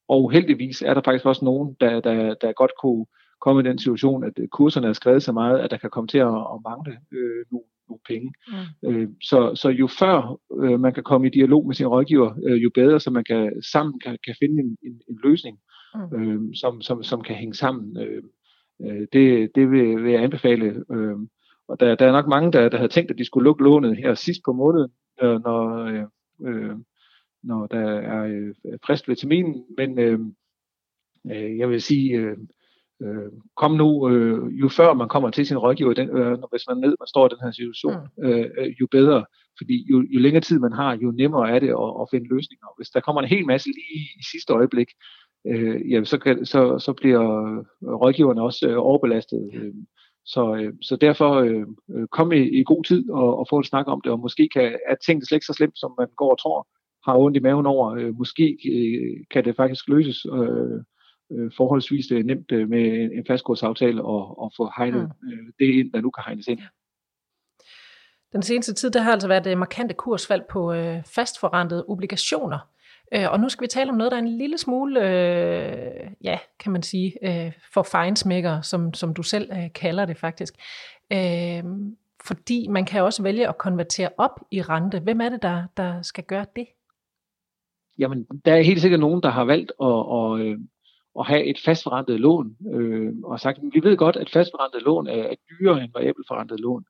Og 0.09 0.31
heldigvis 0.31 0.83
er 0.83 0.95
der 0.95 1.03
faktisk 1.05 1.27
også 1.27 1.45
nogen, 1.45 1.77
der, 1.81 2.01
der, 2.01 2.35
der 2.35 2.53
godt 2.53 2.73
kunne 2.83 3.07
komme 3.41 3.61
i 3.61 3.65
den 3.65 3.79
situation, 3.79 4.25
at 4.25 4.33
øh, 4.39 4.49
kurserne 4.49 4.89
er 4.89 4.93
skrevet 4.93 5.23
så 5.23 5.33
meget, 5.33 5.59
at 5.59 5.71
der 5.71 5.77
kan 5.77 5.91
komme 5.91 6.09
til 6.09 6.19
at, 6.19 6.35
at 6.55 6.59
mangle 6.69 6.93
øh, 7.13 7.45
nogle 7.53 7.68
nogle 7.89 8.01
penge. 8.09 8.33
Mm. 8.49 8.89
Øh, 8.89 9.09
så, 9.23 9.53
så 9.55 9.69
jo 9.69 9.87
før 9.87 10.41
øh, 10.63 10.81
man 10.81 10.95
kan 10.95 11.03
komme 11.03 11.27
i 11.27 11.31
dialog 11.31 11.67
med 11.67 11.75
sin 11.75 11.87
rådgiver, 11.87 12.35
øh, 12.47 12.63
jo 12.63 12.71
bedre, 12.75 13.01
så 13.01 13.11
man 13.11 13.25
kan 13.25 13.63
sammen 13.73 14.01
kan, 14.01 14.19
kan 14.25 14.35
finde 14.43 14.63
en, 14.63 14.77
en, 14.83 15.01
en 15.09 15.19
løsning, 15.25 15.59
mm. 15.95 16.17
øh, 16.17 16.41
som, 16.55 16.81
som, 16.81 17.03
som 17.03 17.23
kan 17.23 17.37
hænge 17.37 17.55
sammen. 17.55 17.97
Øh, 18.03 18.23
øh, 18.83 19.07
det 19.13 19.51
det 19.55 19.71
vil, 19.71 20.05
vil 20.05 20.13
jeg 20.13 20.23
anbefale. 20.23 20.85
Øh, 20.93 21.17
og 21.69 21.81
der, 21.81 21.95
der 21.95 22.07
er 22.07 22.13
nok 22.13 22.29
mange, 22.29 22.53
der, 22.53 22.69
der 22.69 22.77
havde 22.77 22.93
tænkt, 22.93 23.11
at 23.11 23.19
de 23.19 23.25
skulle 23.25 23.45
lukke 23.45 23.65
lånet 23.65 23.97
her 23.97 24.15
sidst 24.15 24.41
på 24.45 24.53
måneden, 24.53 24.91
øh, 25.23 25.43
når, 25.45 25.85
øh, 25.85 26.05
øh 26.47 26.77
når 27.43 27.67
der 27.67 27.91
er 27.91 28.25
øh, 28.25 28.55
frist 28.87 29.09
ved 29.09 29.17
terminen, 29.17 29.65
men 29.77 29.99
øh, 29.99 30.19
øh, 31.31 31.59
jeg 31.59 31.71
vil 31.71 31.83
sige, 31.83 32.17
øh, 32.17 32.37
øh, 33.03 33.33
kom 33.57 33.73
nu, 33.75 34.09
øh, 34.09 34.61
jo 34.61 34.69
før 34.69 34.95
man 34.95 35.09
kommer 35.09 35.31
til 35.31 35.47
sin 35.47 35.59
rådgiver, 35.59 35.95
den, 35.95 36.09
øh, 36.09 36.39
hvis 36.51 36.65
man, 36.69 36.77
ned, 36.77 36.97
man 37.01 37.07
står 37.07 37.27
i 37.27 37.29
den 37.29 37.45
her 37.45 37.51
situation, 37.51 37.95
mm. 38.19 38.25
øh, 38.25 38.75
jo 38.81 38.87
bedre. 38.91 39.25
Fordi 39.59 39.87
jo, 39.91 39.97
jo 40.15 40.21
længere 40.21 40.41
tid 40.41 40.59
man 40.59 40.73
har, 40.73 40.99
jo 41.03 41.11
nemmere 41.11 41.51
er 41.51 41.59
det 41.59 41.69
at, 41.69 41.91
at 42.01 42.09
finde 42.11 42.29
løsninger. 42.35 42.67
Hvis 42.77 42.91
der 42.91 43.01
kommer 43.01 43.23
en 43.23 43.29
hel 43.29 43.47
masse 43.47 43.69
lige 43.69 44.01
i 44.21 44.23
sidste 44.33 44.53
øjeblik, 44.53 44.89
øh, 45.47 45.93
ja, 45.93 46.05
så, 46.05 46.19
kan, 46.19 46.47
så, 46.47 46.79
så 46.79 46.93
bliver 46.93 47.25
rådgiverne 47.83 48.43
også 48.43 48.69
øh, 48.69 48.77
overbelastet. 48.79 49.51
Øh, 49.55 49.75
så, 50.25 50.57
øh, 50.57 50.73
så 50.83 50.97
derfor 50.97 51.31
øh, 51.35 51.67
øh, 51.95 52.07
kom 52.13 52.33
i, 52.33 52.61
i 52.61 52.63
god 52.65 52.85
tid 52.85 53.11
og, 53.11 53.39
og 53.39 53.47
få 53.51 53.59
en 53.59 53.65
snak 53.65 53.87
om 53.89 54.01
det, 54.05 54.13
og 54.13 54.21
måske 54.21 54.49
kan, 54.55 54.79
er 54.91 54.95
tingene 55.07 55.27
slet 55.27 55.37
ikke 55.37 55.47
så 55.47 55.53
slemt, 55.53 55.79
som 55.79 55.95
man 55.99 56.09
går 56.17 56.31
og 56.31 56.39
tror. 56.39 56.69
har 57.07 57.19
ondt 57.19 57.37
i 57.37 57.41
maven 57.41 57.67
over. 57.67 57.95
Øh, 57.95 58.15
måske 58.19 58.59
øh, 58.73 59.25
kan 59.31 59.45
det 59.45 59.57
faktisk 59.57 59.89
løses 59.89 60.27
øh, 60.27 60.81
øh, 61.33 61.51
forholdsvis 61.57 62.11
øh, 62.11 62.25
nemt 62.25 62.53
øh, 62.53 62.69
med 62.69 63.11
en, 63.13 63.25
fastkursaftale 63.27 64.03
og, 64.05 64.39
og 64.39 64.53
få 64.57 64.71
hegnet 64.79 65.13
mm. 65.23 65.29
øh, 65.29 65.53
det 65.59 65.75
ind, 65.75 65.93
der 65.93 66.01
nu 66.01 66.11
kan 66.11 66.25
hegnes 66.27 66.47
ind. 66.47 66.61
Den 68.33 68.43
seneste 68.43 68.75
tid, 68.75 68.91
der 68.91 69.01
har 69.01 69.13
altså 69.13 69.29
været 69.29 69.47
øh, 69.47 69.59
markante 69.59 69.95
kursfald 69.95 70.43
på 70.51 70.73
øh, 70.73 71.05
fastforrentede 71.05 71.85
obligationer. 71.89 72.59
Øh, 73.15 73.33
og 73.33 73.41
nu 73.41 73.49
skal 73.49 73.63
vi 73.63 73.69
tale 73.69 73.91
om 73.91 73.97
noget, 73.97 74.11
der 74.11 74.19
er 74.19 74.23
en 74.23 74.39
lille 74.39 74.59
smule, 74.59 75.01
øh, 75.01 76.11
ja, 76.25 76.39
kan 76.59 76.73
man 76.73 76.83
sige, 76.83 77.13
øh, 77.23 77.53
for 77.75 77.83
fejnsmækker, 77.83 78.61
som, 78.61 78.95
som 78.95 79.15
du 79.15 79.23
selv 79.23 79.51
øh, 79.53 79.73
kalder 79.75 80.05
det 80.05 80.17
faktisk. 80.17 80.55
Øh, 81.13 81.65
fordi 82.27 82.69
man 82.69 82.85
kan 82.85 83.03
også 83.03 83.23
vælge 83.23 83.49
at 83.49 83.59
konvertere 83.59 84.11
op 84.19 84.41
i 84.51 84.63
rente. 84.63 85.01
Hvem 85.01 85.21
er 85.21 85.29
det, 85.29 85.43
der, 85.43 85.63
der 85.77 86.03
skal 86.03 86.25
gøre 86.25 86.47
det? 86.57 86.67
Jamen, 87.99 88.27
der 88.45 88.55
er 88.55 88.63
helt 88.63 88.81
sikkert 88.81 89.01
nogen, 89.01 89.23
der 89.23 89.31
har 89.31 89.45
valgt 89.45 89.73
at, 89.83 90.05
at, 90.17 90.47
øh, 90.47 90.59
at 91.19 91.27
have 91.27 91.45
et 91.45 91.59
fastforrentet 91.65 92.21
lån, 92.21 92.57
øh, 92.75 93.13
og 93.25 93.41
sagt, 93.41 93.59
vi 93.73 93.81
ved 93.83 93.97
godt, 93.97 94.17
at 94.17 94.31
fastforrentet 94.31 94.83
lån 94.83 95.07
er, 95.07 95.13
er 95.13 95.35
dyrere 95.51 95.83
end 95.83 95.93
variabelforrentet 95.95 96.61
lån. 96.61 96.85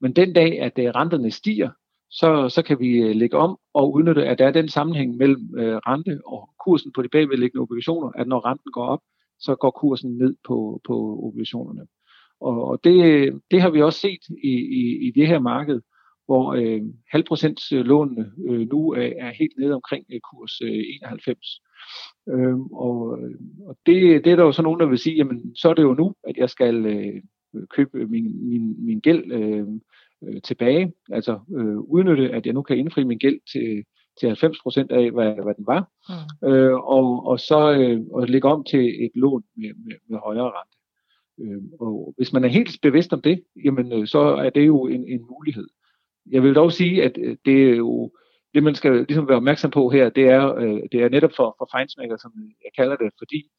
Men 0.00 0.12
den 0.12 0.32
dag, 0.32 0.60
at 0.60 0.78
uh, 0.78 0.84
renterne 0.84 1.30
stiger, 1.30 1.70
så, 2.10 2.48
så 2.48 2.62
kan 2.62 2.80
vi 2.80 2.88
øh, 2.96 3.16
lægge 3.16 3.36
om 3.36 3.58
og 3.74 3.92
udnytte, 3.92 4.26
at 4.26 4.38
der 4.38 4.46
er 4.46 4.50
den 4.50 4.68
sammenhæng 4.68 5.16
mellem 5.16 5.58
øh, 5.58 5.76
rente 5.76 6.20
og 6.26 6.50
kursen 6.64 6.92
på 6.92 7.02
de 7.02 7.08
bagvedliggende 7.08 7.62
obligationer, 7.62 8.10
at 8.14 8.28
når 8.28 8.46
renten 8.46 8.72
går 8.72 8.86
op, 8.86 9.00
så 9.38 9.54
går 9.54 9.70
kursen 9.70 10.18
ned 10.18 10.36
på, 10.46 10.80
på 10.86 11.20
obligationerne. 11.22 11.86
Og, 12.40 12.64
og 12.68 12.84
det, 12.84 13.32
det 13.50 13.62
har 13.62 13.70
vi 13.70 13.82
også 13.82 14.00
set 14.00 14.20
i, 14.44 14.54
i, 14.80 15.08
i 15.08 15.10
det 15.10 15.26
her 15.26 15.38
marked, 15.38 15.80
hvor 16.26 16.54
øh, 16.54 16.82
halvprocentslånene 17.10 18.32
øh, 18.48 18.60
øh, 18.60 18.68
nu 18.68 18.92
er, 18.92 19.12
er 19.18 19.32
helt 19.32 19.58
nede 19.58 19.74
omkring 19.74 20.04
øh, 20.12 20.20
kurs 20.20 20.60
øh, 20.60 20.84
91. 21.02 21.60
Øh, 22.28 22.58
og 22.58 23.18
og 23.66 23.76
det, 23.86 24.24
det 24.24 24.32
er 24.32 24.36
der 24.36 24.44
jo 24.44 24.52
så 24.52 24.62
nogen, 24.62 24.80
der 24.80 24.86
vil 24.86 24.98
sige, 24.98 25.16
jamen 25.16 25.56
så 25.56 25.68
er 25.68 25.74
det 25.74 25.82
jo 25.82 25.94
nu, 25.94 26.14
at 26.24 26.36
jeg 26.36 26.50
skal 26.50 26.86
øh, 26.86 27.22
købe 27.70 28.06
min, 28.06 28.48
min, 28.48 28.86
min 28.86 29.00
gæld 29.00 29.32
øh, 29.32 29.66
øh, 30.24 30.42
tilbage, 30.42 30.92
altså 31.10 31.40
øh, 31.56 31.78
udnytte, 31.78 32.30
at 32.30 32.46
jeg 32.46 32.54
nu 32.54 32.62
kan 32.62 32.78
indfri 32.78 33.04
min 33.04 33.18
gæld 33.18 33.40
til, 33.52 33.84
til 34.20 34.28
90 34.28 34.58
procent 34.62 34.92
af, 34.92 35.10
hvad, 35.10 35.34
hvad 35.44 35.54
den 35.54 35.66
var, 35.66 35.90
mm. 36.08 36.48
øh, 36.48 36.74
og, 36.74 37.26
og 37.26 37.40
så 37.40 37.72
øh, 37.72 38.00
og 38.12 38.28
lægge 38.28 38.48
om 38.48 38.64
til 38.64 39.04
et 39.04 39.10
lån 39.14 39.44
med, 39.56 39.70
med, 39.86 39.94
med 40.08 40.18
højere 40.18 40.52
rente. 40.54 40.78
Øh, 41.40 41.62
og 41.80 42.14
hvis 42.16 42.32
man 42.32 42.44
er 42.44 42.48
helt 42.48 42.78
bevidst 42.82 43.12
om 43.12 43.22
det, 43.22 43.42
jamen 43.64 43.92
øh, 43.92 44.06
så 44.06 44.18
er 44.18 44.50
det 44.50 44.66
jo 44.66 44.86
en, 44.86 45.08
en 45.08 45.26
mulighed. 45.30 45.66
Jeg 46.30 46.42
vil 46.42 46.54
dog 46.54 46.72
sige, 46.72 47.02
at 47.02 47.18
øh, 47.20 47.36
det 47.44 47.70
er 47.70 47.76
jo 47.76 48.12
det, 48.54 48.62
man 48.62 48.74
skal 48.74 48.92
ligesom 48.92 49.28
være 49.28 49.36
opmærksom 49.36 49.70
på 49.70 49.88
her, 49.88 50.08
det 50.08 50.24
er, 50.28 50.54
øh, 50.54 50.80
det 50.92 51.02
er 51.02 51.08
netop 51.08 51.32
for, 51.36 51.54
for 51.58 51.68
fejnsmækker, 51.72 52.16
som 52.16 52.32
jeg 52.64 52.70
kalder 52.76 52.96
det, 52.96 53.10
fordi 53.18 53.50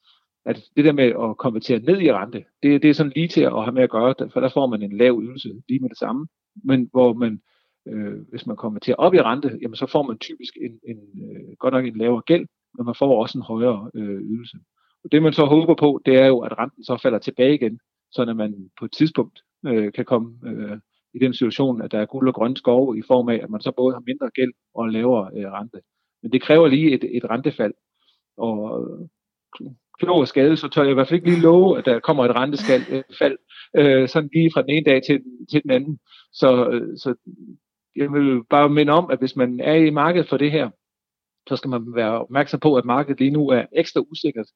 at 0.46 0.64
det 0.76 0.84
der 0.84 0.92
med 0.92 1.04
at 1.04 1.36
konvertere 1.36 1.78
ned 1.78 2.00
i 2.00 2.12
rente, 2.12 2.44
det, 2.62 2.82
det 2.82 2.90
er 2.90 2.94
sådan 2.94 3.12
lige 3.16 3.28
til 3.28 3.40
at 3.40 3.64
have 3.64 3.72
med 3.72 3.82
at 3.82 3.90
gøre, 3.90 4.14
for 4.32 4.40
der 4.40 4.48
får 4.48 4.66
man 4.66 4.82
en 4.82 4.96
lav 4.96 5.20
ydelse 5.22 5.62
lige 5.68 5.80
med 5.80 5.88
det 5.88 5.98
samme. 5.98 6.26
Men 6.64 6.88
hvor 6.92 7.12
man, 7.12 7.40
øh, 7.88 8.14
hvis 8.30 8.46
man 8.46 8.56
konverterer 8.56 8.96
op 8.96 9.14
i 9.14 9.20
rente, 9.20 9.58
jamen 9.62 9.76
så 9.76 9.86
får 9.86 10.02
man 10.02 10.18
typisk 10.18 10.56
en, 10.56 10.80
en 10.90 10.98
øh, 11.24 11.56
godt 11.58 11.74
nok 11.74 11.84
en 11.84 11.96
lavere 11.96 12.22
gæld, 12.26 12.46
men 12.76 12.86
man 12.86 12.94
får 12.98 13.22
også 13.22 13.38
en 13.38 13.42
højere 13.42 13.90
øh, 13.94 14.20
ydelse. 14.20 14.56
Og 15.04 15.12
det 15.12 15.22
man 15.22 15.32
så 15.32 15.44
håber 15.44 15.74
på, 15.74 16.00
det 16.06 16.16
er 16.16 16.26
jo, 16.26 16.38
at 16.38 16.58
renten 16.58 16.84
så 16.84 16.98
falder 17.02 17.18
tilbage 17.18 17.54
igen, 17.54 17.80
så 18.10 18.22
at 18.22 18.36
man 18.36 18.70
på 18.78 18.84
et 18.84 18.92
tidspunkt 18.92 19.40
øh, 19.66 19.92
kan 19.92 20.04
komme 20.04 20.38
øh, 20.46 20.78
i 21.16 21.18
den 21.18 21.34
situation, 21.34 21.82
at 21.82 21.92
der 21.92 21.98
er 21.98 22.06
guld 22.06 22.28
og 22.28 22.34
grønne 22.34 22.56
skove 22.56 22.98
i 22.98 23.02
form 23.06 23.28
af, 23.28 23.40
at 23.42 23.50
man 23.50 23.60
så 23.60 23.72
både 23.76 23.94
har 23.94 24.02
mindre 24.06 24.30
gæld 24.30 24.52
og 24.74 24.84
en 24.84 24.92
lavere 24.92 25.30
øh, 25.36 25.52
rente. 25.52 25.80
Men 26.22 26.32
det 26.32 26.42
kræver 26.42 26.68
lige 26.68 26.92
et, 26.94 27.16
et 27.16 27.30
rentefald. 27.30 27.74
Og 28.36 28.58
øh, 28.80 29.06
klog 29.98 30.18
og 30.18 30.28
skade, 30.28 30.56
så 30.56 30.68
tør 30.68 30.82
jeg 30.82 30.90
i 30.90 30.94
hvert 30.94 31.08
fald 31.08 31.20
ikke 31.20 31.30
lige 31.30 31.42
love, 31.42 31.78
at 31.78 31.84
der 31.84 32.00
kommer 32.00 32.24
et 32.24 32.36
rentefald 32.36 33.36
øh, 33.76 34.02
øh, 34.02 34.08
sådan 34.08 34.30
lige 34.32 34.50
fra 34.54 34.62
den 34.62 34.70
ene 34.70 34.84
dag 34.84 35.02
til, 35.02 35.22
til 35.50 35.62
den 35.62 35.70
anden. 35.70 35.98
Så, 36.32 36.68
øh, 36.70 36.96
så 36.96 37.14
jeg 37.96 38.12
vil 38.12 38.44
bare 38.50 38.68
minde 38.68 38.92
om, 38.92 39.10
at 39.10 39.18
hvis 39.18 39.36
man 39.36 39.60
er 39.60 39.74
i 39.74 39.90
markedet 39.90 40.28
for 40.28 40.36
det 40.36 40.52
her, 40.52 40.70
så 41.48 41.56
skal 41.56 41.70
man 41.70 41.94
være 41.94 42.20
opmærksom 42.20 42.60
på, 42.60 42.76
at 42.76 42.84
markedet 42.84 43.20
lige 43.20 43.30
nu 43.30 43.48
er 43.48 43.64
ekstra 43.72 44.00
usikkert, 44.00 44.46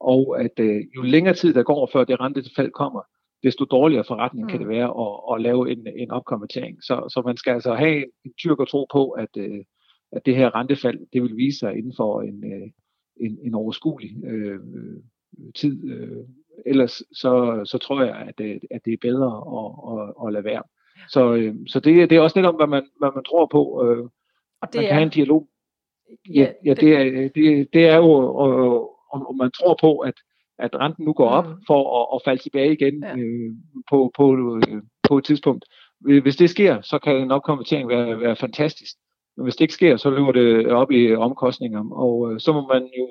og 0.00 0.40
at 0.40 0.60
øh, 0.60 0.80
jo 0.96 1.02
længere 1.02 1.34
tid 1.34 1.54
der 1.54 1.62
går, 1.62 1.90
før 1.92 2.04
det 2.04 2.20
rentefald 2.20 2.70
kommer, 2.70 3.02
desto 3.42 3.64
dårligere 3.64 4.04
forretning 4.04 4.44
mm. 4.44 4.50
kan 4.50 4.60
det 4.60 4.68
være 4.68 4.90
at, 5.00 5.34
at 5.34 5.42
lave 5.42 5.72
en, 5.72 5.86
en 5.96 6.10
opkonvertering. 6.10 6.82
Så, 6.82 6.94
så 7.08 7.22
man 7.26 7.36
skal 7.36 7.52
altså 7.52 7.74
have 7.74 8.04
en 8.24 8.32
tyrk 8.38 8.58
og 8.58 8.68
tro 8.68 8.86
på, 8.92 9.10
at, 9.10 9.36
øh, 9.36 9.64
at 10.12 10.26
det 10.26 10.36
her 10.36 10.54
rentefald, 10.54 10.98
det 11.12 11.22
vil 11.22 11.36
vise 11.36 11.58
sig 11.58 11.76
inden 11.76 11.92
for 11.96 12.22
en, 12.22 12.52
øh, 12.52 12.68
en, 13.20 13.38
en 13.42 13.54
overskuelig 13.54 14.24
øh, 14.24 14.60
tid. 15.54 15.90
Øh, 15.90 16.24
ellers 16.66 17.02
så, 17.12 17.62
så 17.64 17.78
tror 17.78 18.02
jeg, 18.02 18.16
at, 18.16 18.38
det, 18.38 18.60
at 18.70 18.84
det 18.84 18.92
er 18.92 18.96
bedre 19.00 19.30
at, 19.58 19.92
at, 19.92 20.26
at 20.26 20.32
lade 20.32 20.44
være. 20.44 20.62
Så, 21.08 21.34
øh, 21.34 21.54
så 21.66 21.80
det, 21.80 22.10
det 22.10 22.16
er 22.16 22.20
også 22.20 22.36
lidt 22.36 22.46
om, 22.46 22.54
hvad 22.54 22.66
man, 22.66 22.86
hvad 22.98 23.10
man 23.14 23.24
tror 23.24 23.46
på. 23.46 23.86
Øh, 23.86 24.04
og 24.60 24.72
det 24.72 24.74
man 24.74 24.84
kan 24.84 24.90
er... 24.90 24.94
have 24.94 25.02
en 25.02 25.10
dialog. 25.10 25.48
Ja, 26.34 26.52
ja 26.64 26.74
det, 26.74 26.92
er, 26.92 27.28
det, 27.34 27.68
det 27.72 27.86
er 27.86 27.96
jo, 27.96 28.10
og, 28.12 28.90
om 29.12 29.36
man 29.36 29.50
tror 29.50 29.76
på, 29.80 29.98
at, 29.98 30.14
at 30.60 30.76
renten 30.80 31.04
nu 31.04 31.12
går 31.12 31.28
op 31.28 31.46
mm. 31.46 31.54
for 31.66 32.00
at, 32.00 32.16
at 32.16 32.22
falde 32.24 32.42
tilbage 32.42 32.72
igen 32.72 33.04
ja. 33.04 33.16
øh, 33.16 33.50
på, 33.90 34.12
på, 34.16 34.56
øh, 34.56 34.82
på 35.08 35.18
et 35.18 35.24
tidspunkt. 35.24 35.64
Hvis 36.00 36.36
det 36.36 36.50
sker, 36.50 36.80
så 36.80 36.98
kan 36.98 37.16
en 37.16 37.30
opkonvertering 37.30 37.88
være, 37.88 38.20
være 38.20 38.36
fantastisk. 38.36 38.96
Men 39.36 39.44
hvis 39.44 39.56
det 39.56 39.60
ikke 39.60 39.74
sker, 39.74 39.96
så 39.96 40.10
løber 40.10 40.32
det 40.32 40.66
op 40.66 40.90
i 40.90 41.14
omkostninger. 41.14 41.90
Og 41.92 42.32
øh, 42.32 42.40
så 42.40 42.52
må 42.52 42.66
man 42.66 42.90
jo, 42.98 43.08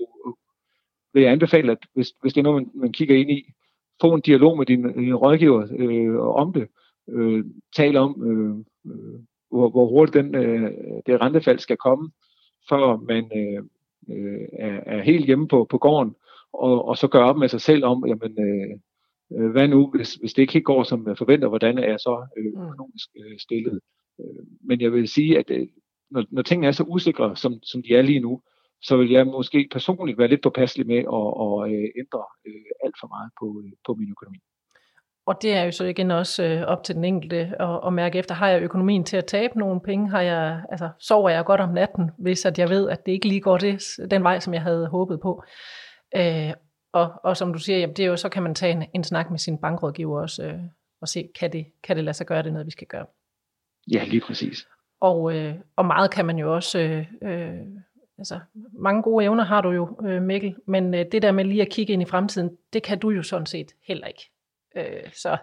vil 1.14 1.24
jeg 1.24 1.32
anbefale, 1.32 1.72
at 1.72 1.78
hvis, 1.94 2.12
hvis 2.22 2.34
det 2.34 2.40
er 2.40 2.44
noget, 2.44 2.62
man, 2.64 2.72
man 2.74 2.92
kigger 2.92 3.16
ind 3.16 3.32
i, 3.32 3.44
få 4.02 4.14
en 4.14 4.22
dialog 4.22 4.58
med 4.58 4.66
din, 4.66 4.94
din 4.94 5.16
rådgiver 5.16 5.68
øh, 5.78 6.20
om 6.20 6.54
det. 6.54 6.68
Øh, 7.10 7.46
tale 7.76 8.00
om, 8.00 8.24
øh, 8.24 8.56
øh, 8.94 9.20
hvor, 9.52 9.70
hvor 9.70 9.88
hurtigt 9.88 10.14
den, 10.14 10.36
øh, 10.36 10.72
det 11.06 11.22
rentefald 11.22 11.60
skal 11.60 11.78
komme, 11.78 12.12
før 12.70 12.98
man 12.98 13.32
øh, 13.36 13.64
øh, 14.10 14.48
er, 14.54 14.80
er 14.86 15.02
helt 15.02 15.26
hjemme 15.26 15.48
på, 15.48 15.68
på 15.70 15.78
gården, 15.78 16.16
og, 16.54 16.88
og 16.88 16.98
så 16.98 17.08
gøre 17.08 17.26
op 17.26 17.38
med 17.38 17.48
sig 17.48 17.62
selv 17.62 17.86
om, 17.86 18.08
jamen, 18.08 18.34
øh, 18.40 18.80
øh 19.40 19.52
hvad 19.52 19.68
nu, 19.68 19.92
hvis, 19.96 20.14
hvis 20.14 20.34
det 20.34 20.42
ikke 20.42 20.54
helt 20.54 20.66
går, 20.66 20.84
som 20.84 21.08
jeg 21.08 21.18
forventer, 21.18 21.48
hvordan 21.48 21.78
er 21.78 21.88
jeg 21.88 22.00
så 22.00 22.28
øh, 22.38 22.46
mm. 22.46 22.68
økonomisk 22.68 23.10
øh, 23.20 23.40
stillet. 23.40 23.80
Øh, 24.20 24.44
men 24.62 24.82
jeg 24.82 24.92
vil 24.94 25.08
sige, 25.08 25.40
at 25.40 25.50
øh, 25.50 25.68
når, 26.12 26.26
når 26.32 26.42
tingene 26.42 26.68
er 26.68 26.72
så 26.72 26.84
usikre, 26.84 27.36
som, 27.36 27.54
som 27.64 27.84
de 27.84 27.96
er 27.96 28.02
lige 28.02 28.20
nu, 28.20 28.42
så 28.82 28.98
vil 28.98 29.10
jeg 29.10 29.28
måske 29.28 29.68
personligt 29.72 30.18
være 30.18 30.28
lidt 30.28 30.44
påpasselig 30.44 30.88
med 30.88 30.98
at, 30.98 31.28
at, 31.46 31.60
ændre 32.02 32.24
øh, 32.48 32.70
alt 32.86 32.96
for 33.00 33.08
meget 33.08 33.32
på, 33.40 33.62
øh, 33.66 33.72
på 33.86 33.94
min 33.94 34.10
økonomi. 34.12 34.40
Og 35.30 35.42
det 35.42 35.54
er 35.54 35.64
jo 35.64 35.72
så 35.72 35.86
igen 35.86 36.12
også 36.12 36.44
øh, 36.44 36.62
op 36.62 36.84
til 36.84 36.96
den 36.96 37.06
enkelte 37.06 37.38
at, 37.38 37.80
at 37.88 37.94
mærke 37.94 38.18
efter, 38.20 38.36
har 38.36 38.50
jeg 38.50 38.62
økonomien 38.62 39.04
til 39.04 39.18
at 39.18 39.26
tabe 39.26 39.60
nogle 39.60 39.82
penge? 39.82 40.10
Har 40.10 40.22
jeg, 40.22 40.64
altså, 40.72 40.90
sover 41.00 41.30
jeg 41.30 41.46
godt 41.46 41.62
om 41.62 41.74
natten, 41.74 42.12
hvis 42.20 42.46
at 42.46 42.60
jeg 42.60 42.70
ved, 42.70 42.90
at 42.90 43.06
det 43.06 43.12
ikke 43.12 43.28
lige 43.28 43.42
går 43.42 43.58
det, 43.58 43.84
den 44.12 44.24
vej, 44.24 44.40
som 44.40 44.54
jeg 44.54 44.62
havde 44.62 44.88
håbet 44.88 45.20
på? 45.22 45.44
Øh, 46.16 46.54
og, 46.92 47.14
og 47.24 47.38
som 47.38 47.54
du 47.54 47.60
siger, 47.60 47.80
jamen, 47.80 47.96
det 47.96 48.06
er 48.06 48.10
jo, 48.10 48.16
så 48.16 48.30
kan 48.30 48.44
man 48.44 48.56
tage 48.56 48.72
en, 48.72 48.84
en 48.94 49.04
snak 49.04 49.30
med 49.30 49.40
sin 49.40 49.58
bankrådgiver 49.58 50.22
også, 50.22 50.44
øh, 50.44 50.60
og 51.02 51.08
se, 51.08 51.30
kan 51.40 51.54
det, 51.54 51.66
kan 51.84 51.96
det 51.96 52.04
lade 52.04 52.18
sig 52.18 52.28
gøre 52.28 52.44
det 52.44 52.54
noget, 52.54 52.66
vi 52.66 52.72
skal 52.72 52.88
gøre? 52.88 53.06
Ja, 53.92 54.04
lige 54.04 54.22
præcis. 54.22 54.68
Og, 55.02 55.36
øh, 55.36 55.56
og 55.76 55.86
meget 55.86 56.12
kan 56.12 56.26
man 56.26 56.38
jo 56.38 56.56
også, 56.56 56.80
øh, 56.80 57.06
øh, 57.22 57.60
altså 58.18 58.40
mange 58.80 59.02
gode 59.02 59.26
evner 59.26 59.44
har 59.44 59.62
du 59.62 59.72
jo, 59.72 60.00
øh, 60.06 60.22
Mikkel, 60.22 60.56
men 60.66 60.94
øh, 60.94 61.06
det 61.12 61.22
der 61.22 61.32
med 61.32 61.46
lige 61.46 61.62
at 61.62 61.70
kigge 61.70 61.94
ind 61.94 62.02
i 62.02 62.06
fremtiden, 62.06 62.58
det 62.74 62.84
kan 62.84 63.00
du 63.00 63.10
jo 63.10 63.24
sådan 63.24 63.46
set 63.46 63.72
heller 63.88 64.08
ikke. 64.08 64.32
Øh, 64.76 65.12
så. 65.14 65.38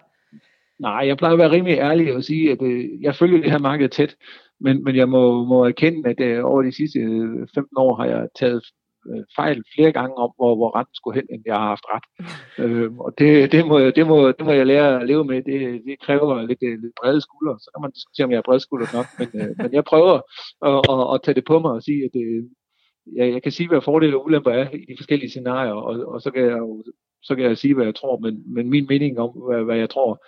Nej, 0.79 1.07
jeg 1.07 1.17
plejer 1.17 1.33
at 1.33 1.39
være 1.39 1.51
rimelig 1.51 1.79
ærlig 1.79 2.15
og 2.15 2.25
sige, 2.25 2.53
at 2.53 2.63
øh, 2.63 3.03
jeg 3.03 3.15
følger 3.15 3.41
det 3.41 3.51
her 3.51 3.59
marked 3.59 3.89
tæt, 3.89 4.17
men, 4.61 4.85
men 4.85 4.97
jeg 4.97 5.09
må, 5.09 5.45
må 5.45 5.65
erkende, 5.65 6.11
at 6.11 6.21
øh, 6.21 6.45
over 6.45 6.63
de 6.63 6.73
sidste 6.73 6.99
15 6.99 7.61
øh, 7.61 7.65
år 7.77 7.97
har 7.97 8.05
jeg 8.05 8.29
taget 8.35 8.65
øh, 9.11 9.25
fejl 9.37 9.63
flere 9.75 9.93
gange 9.93 10.15
om, 10.25 10.31
hvor, 10.39 10.53
hvor 10.57 10.71
retten 10.79 10.95
skulle 10.95 11.15
hen, 11.19 11.27
end 11.31 11.43
jeg 11.47 11.57
har 11.57 11.69
haft 11.75 11.87
ret. 11.93 12.07
øh, 12.63 12.99
og 13.07 13.11
det, 13.19 13.53
det, 13.53 13.67
må, 13.67 13.77
det, 13.97 14.07
må, 14.07 14.17
det 14.33 14.45
må 14.47 14.53
jeg 14.53 14.67
lære 14.67 15.01
at 15.01 15.07
leve 15.07 15.25
med. 15.25 15.43
Det, 15.43 15.83
det 15.87 16.01
kræver 16.07 16.43
lidt, 16.43 16.63
øh, 16.63 16.79
lidt 16.83 16.95
brede 17.01 17.21
skuldre. 17.21 17.55
Så 17.59 17.69
kan 17.73 17.83
man 17.83 17.91
diskutere, 17.91 18.25
om 18.25 18.31
jeg 18.31 18.41
har 18.41 18.49
brede 18.49 18.61
skuldre 18.61 18.89
nok. 18.99 19.09
Men, 19.19 19.29
øh, 19.41 19.53
men 19.63 19.73
jeg 19.73 19.85
prøver 19.85 20.15
at, 20.69 20.79
at, 20.93 21.15
at 21.15 21.21
tage 21.25 21.35
det 21.39 21.45
på 21.51 21.57
mig 21.59 21.73
og 21.79 21.83
sige, 21.83 22.01
at 22.05 22.15
øh, 22.15 22.23
det, 22.23 22.51
jeg, 23.17 23.33
jeg 23.33 23.43
kan 23.43 23.53
sige, 23.53 23.69
hvad 23.69 23.81
fordele 23.81 24.17
og 24.17 24.25
ulemper 24.25 24.51
er 24.51 24.71
i 24.71 24.85
de 24.89 24.97
forskellige 24.99 25.31
scenarier, 25.31 25.73
og, 25.73 25.95
og 26.13 26.21
så, 26.21 26.31
kan 26.31 26.43
jeg 26.43 26.59
jo, 26.59 26.85
så 27.23 27.35
kan 27.35 27.45
jeg 27.45 27.59
sige, 27.59 27.75
hvad 27.75 27.85
jeg 27.85 27.95
tror, 27.95 28.19
men, 28.19 28.55
men 28.55 28.71
min 28.71 28.87
mening 28.89 29.19
om, 29.19 29.31
hvad, 29.31 29.65
hvad 29.65 29.77
jeg 29.77 29.91
tror, 29.91 30.25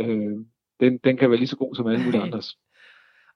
øh, 0.00 0.36
den, 0.80 0.98
den 1.04 1.16
kan 1.16 1.30
være 1.30 1.38
lige 1.38 1.48
så 1.48 1.56
god 1.56 1.74
som 1.74 1.86
alle 1.86 2.04
mulige 2.04 2.22
andres. 2.22 2.56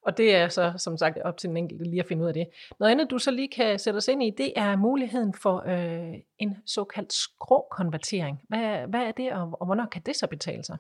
Og 0.08 0.16
det 0.16 0.34
er 0.34 0.48
så 0.48 0.72
som 0.76 0.96
sagt 0.96 1.18
op 1.24 1.36
til 1.36 1.48
den 1.48 1.56
enkelte 1.56 1.84
lige 1.84 2.00
at 2.00 2.06
finde 2.06 2.22
ud 2.22 2.28
af 2.28 2.34
det. 2.34 2.46
Noget 2.80 2.92
andet, 2.92 3.10
du 3.10 3.18
så 3.18 3.30
lige 3.30 3.48
kan 3.48 3.78
sætte 3.78 3.96
os 3.96 4.08
ind 4.08 4.22
i, 4.22 4.30
det 4.38 4.52
er 4.56 4.76
muligheden 4.76 5.34
for 5.42 5.64
øh, 5.66 6.14
en 6.38 6.56
såkaldt 6.66 7.12
skråkonvertering. 7.12 8.40
Hvad, 8.48 8.88
hvad 8.88 9.00
er 9.00 9.12
det, 9.12 9.32
og, 9.32 9.56
og 9.60 9.66
hvornår 9.66 9.86
kan 9.86 10.02
det 10.06 10.16
så 10.16 10.26
betale 10.26 10.64
sig? 10.64 10.76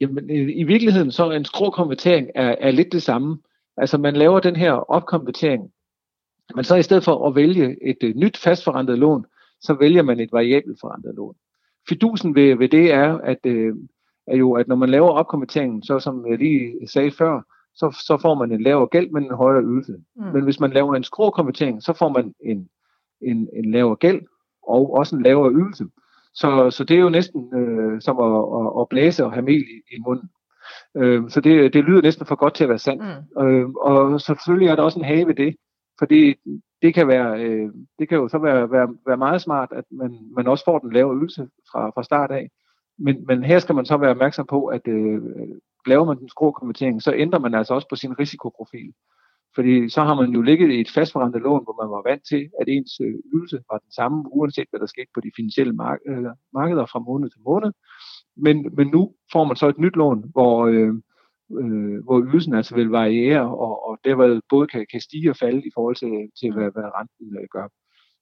Jamen, 0.00 0.30
i, 0.30 0.34
i 0.34 0.62
virkeligheden 0.62 1.12
så 1.12 1.30
en 1.30 1.44
skråkonvertering 1.44 2.30
er, 2.34 2.54
er 2.60 2.70
lidt 2.70 2.92
det 2.92 3.02
samme. 3.02 3.38
Altså 3.76 3.98
man 3.98 4.16
laver 4.16 4.40
den 4.40 4.56
her 4.56 4.72
opkonvertering 4.72 5.72
Men 6.54 6.64
så 6.64 6.76
i 6.76 6.82
stedet 6.82 7.04
for 7.04 7.28
at 7.28 7.34
vælge 7.34 7.88
et 7.88 7.98
øh, 8.02 8.14
nyt 8.14 8.36
fastforrentet 8.36 8.98
lån, 8.98 9.26
så 9.60 9.74
vælger 9.74 10.02
man 10.02 10.20
et 10.20 10.32
variabelt 10.32 10.80
forrentet 10.80 11.14
lån. 11.14 11.34
Fidusen 11.88 12.34
ved, 12.34 12.56
ved 12.56 12.68
det 12.68 12.92
er, 12.92 13.18
at, 13.18 13.46
øh, 13.46 13.74
er 14.26 14.36
jo, 14.36 14.52
at 14.52 14.68
når 14.68 14.76
man 14.76 14.88
laver 14.88 15.10
opkonverteringen, 15.10 15.82
så 15.82 15.98
som 15.98 16.26
jeg 16.30 16.38
lige 16.38 16.88
sagde 16.88 17.10
før, 17.10 17.42
så, 17.80 17.86
så 18.06 18.18
får 18.22 18.34
man 18.34 18.52
en 18.52 18.62
lavere 18.62 18.88
gæld, 18.90 19.10
men 19.10 19.24
en 19.24 19.34
højere 19.34 19.62
ydelse. 19.62 19.94
Mm. 20.16 20.24
Men 20.34 20.44
hvis 20.44 20.60
man 20.60 20.70
laver 20.70 20.94
en 20.94 21.04
skråkonvertering, 21.04 21.82
så 21.82 21.92
får 21.92 22.08
man 22.08 22.34
en, 22.40 22.68
en, 23.20 23.48
en 23.52 23.70
lavere 23.70 23.96
gæld 23.96 24.20
og 24.62 24.94
også 24.94 25.16
en 25.16 25.22
lavere 25.22 25.52
ydelse. 25.52 25.84
Så, 26.34 26.70
så 26.70 26.84
det 26.84 26.96
er 26.96 27.00
jo 27.00 27.08
næsten 27.08 27.54
øh, 27.54 28.00
som 28.00 28.18
at, 28.18 28.32
at, 28.58 28.80
at 28.80 28.88
blæse 28.88 29.24
og 29.24 29.32
have 29.32 29.44
mel 29.44 29.64
i, 29.76 29.94
i 29.96 29.98
munden. 30.06 30.28
Øh, 30.96 31.30
så 31.30 31.40
det, 31.40 31.72
det 31.72 31.84
lyder 31.84 32.02
næsten 32.02 32.26
for 32.26 32.34
godt 32.34 32.54
til 32.54 32.64
at 32.64 32.68
være 32.68 32.78
sandt. 32.78 33.02
Mm. 33.36 33.42
Øh, 33.42 33.68
og 33.68 34.20
selvfølgelig 34.20 34.68
er 34.68 34.76
der 34.76 34.82
også 34.82 34.98
en 34.98 35.04
have 35.04 35.26
ved 35.26 35.34
det, 35.34 35.56
fordi 35.98 36.34
det 36.82 36.94
kan, 36.94 37.08
være, 37.08 37.44
øh, 37.44 37.70
det 37.98 38.08
kan 38.08 38.18
jo 38.18 38.28
så 38.28 38.38
være, 38.38 38.70
være, 38.70 38.88
være 39.06 39.16
meget 39.16 39.40
smart, 39.40 39.68
at 39.72 39.84
man, 39.90 40.18
man 40.36 40.46
også 40.46 40.64
får 40.64 40.78
den 40.78 40.92
lavere 40.92 41.16
ydelse 41.16 41.48
fra, 41.72 41.90
fra 41.90 42.02
start 42.02 42.30
af. 42.30 42.50
Men, 42.98 43.26
men 43.26 43.44
her 43.44 43.58
skal 43.58 43.74
man 43.74 43.84
så 43.86 43.96
være 43.96 44.10
opmærksom 44.10 44.46
på, 44.46 44.66
at 44.66 44.88
øh, 44.88 45.20
laver 45.86 46.04
man 46.04 46.18
den 46.18 46.28
skråkonvertering, 46.28 47.02
så 47.02 47.12
ændrer 47.14 47.38
man 47.38 47.54
altså 47.54 47.74
også 47.74 47.88
på 47.90 47.96
sin 47.96 48.18
risikoprofil. 48.18 48.92
Fordi 49.54 49.88
så 49.88 50.02
har 50.02 50.14
man 50.14 50.30
jo 50.30 50.42
ligget 50.42 50.70
i 50.70 50.80
et 50.80 50.90
fastforrentet 50.90 51.42
lån, 51.42 51.64
hvor 51.64 51.82
man 51.82 51.90
var 51.90 52.10
vant 52.10 52.22
til, 52.28 52.50
at 52.60 52.68
ens 52.68 53.00
øh, 53.00 53.14
ydelse 53.34 53.58
var 53.70 53.78
den 53.78 53.92
samme, 53.92 54.24
uanset 54.32 54.66
hvad 54.70 54.80
der 54.80 54.86
skete 54.86 55.10
på 55.14 55.20
de 55.20 55.30
finansielle 55.36 55.72
mark- 55.72 56.06
øh, 56.06 56.24
markeder 56.52 56.86
fra 56.86 56.98
måned 56.98 57.30
til 57.30 57.40
måned. 57.44 57.72
Men, 58.36 58.74
men 58.76 58.86
nu 58.86 59.14
får 59.32 59.44
man 59.44 59.56
så 59.56 59.68
et 59.68 59.78
nyt 59.78 59.96
lån, 59.96 60.30
hvor, 60.32 60.66
øh, 60.66 60.94
øh, 61.60 62.04
hvor 62.04 62.20
ydelsen 62.32 62.54
altså 62.54 62.74
vil 62.74 62.88
variere, 62.88 63.56
og, 63.56 63.88
og 63.88 63.98
derved 64.04 64.40
både 64.48 64.66
kan, 64.66 64.86
kan 64.90 65.00
stige 65.00 65.30
og 65.30 65.36
falde 65.36 65.66
i 65.66 65.70
forhold 65.74 65.96
til, 65.96 66.30
til 66.40 66.52
hvad, 66.52 66.70
hvad 66.72 66.90
renten 66.98 67.36
øh, 67.36 67.46
gør. 67.50 67.68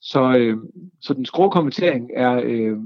Så, 0.00 0.37
øh, 0.38 0.57
så 1.00 1.15
den 1.15 1.25
skråkonvertering 1.25 2.11
er, 2.15 2.41
øh, 2.45 2.79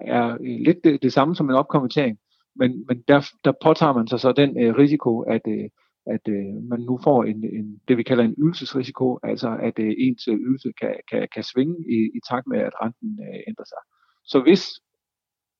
er 0.00 0.36
lidt 0.64 0.84
det, 0.84 1.02
det 1.02 1.12
samme 1.12 1.34
som 1.34 1.50
en 1.50 1.56
opkonvertering, 1.56 2.18
men, 2.56 2.84
men 2.88 3.02
der, 3.08 3.30
der 3.44 3.52
påtager 3.62 3.92
man 3.92 4.08
sig 4.08 4.20
så 4.20 4.32
den 4.32 4.62
øh, 4.62 4.74
risiko, 4.74 5.20
at, 5.20 5.40
øh, 5.48 5.68
at 6.06 6.28
øh, 6.28 6.54
man 6.70 6.80
nu 6.80 6.98
får 7.04 7.24
en, 7.24 7.44
en, 7.44 7.80
det, 7.88 7.96
vi 7.96 8.02
kalder 8.02 8.24
en 8.24 8.34
ydelsesrisiko, 8.38 9.18
altså 9.22 9.58
at 9.62 9.78
øh, 9.78 9.92
ens 9.98 10.28
øh, 10.28 10.34
ydelse 10.34 10.72
kan, 10.80 10.94
kan, 11.10 11.28
kan 11.34 11.42
svinge 11.42 11.76
i, 11.88 11.98
i 12.16 12.20
takt 12.30 12.46
med, 12.46 12.58
at 12.58 12.72
renten 12.82 13.18
øh, 13.20 13.40
ændrer 13.48 13.64
sig. 13.64 13.82
Så 14.24 14.40
hvis 14.40 14.64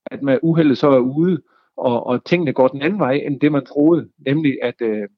at 0.07 0.23
man 0.23 0.39
uheldet 0.43 0.79
så 0.79 0.89
er 0.89 0.99
ude, 0.99 1.43
og, 1.77 2.07
og 2.07 2.25
tingene 2.25 2.53
går 2.53 2.69
den 2.69 2.83
anden 2.83 2.99
vej, 2.99 3.13
end 3.13 3.41
det 3.41 3.53
man 3.53 3.67
troede, 3.67 4.09
nemlig 4.27 4.59
at, 4.63 4.75
øh, 4.81 5.09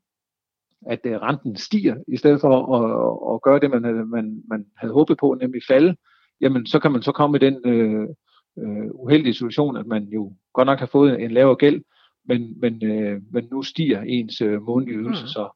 at 0.87 1.01
øh, 1.05 1.13
renten 1.13 1.57
stiger, 1.57 1.97
i 2.09 2.17
stedet 2.17 2.41
for 2.41 2.55
at, 2.77 3.35
at 3.35 3.43
gøre 3.43 3.61
det, 3.61 3.71
man, 3.71 4.09
man, 4.09 4.43
man 4.49 4.67
havde 4.77 4.95
håbet 4.95 5.19
på, 5.19 5.37
nemlig 5.41 5.63
falde, 5.69 5.97
jamen 6.41 6.67
så 6.67 6.79
kan 6.79 6.93
man 6.93 7.03
så 7.03 7.13
komme 7.13 7.37
i 7.37 7.41
den 7.41 7.57
øh, 7.67 8.09
øh, 8.59 8.87
uheldige 8.91 9.35
situation, 9.35 9.77
at 9.77 9.87
man 9.87 10.03
jo 10.05 10.33
godt 10.53 10.67
nok 10.67 10.79
har 10.79 10.87
fået 10.87 11.23
en 11.23 11.31
lavere 11.31 11.57
gæld, 11.57 11.83
men, 12.25 12.61
men, 12.61 12.85
øh, 12.85 13.23
men 13.31 13.49
nu 13.51 13.63
stiger 13.63 14.03
ens 14.03 14.41
øh, 14.41 14.63
månedlige 14.63 14.99
ydelse 14.99 15.23
mm. 15.23 15.29
så. 15.29 15.49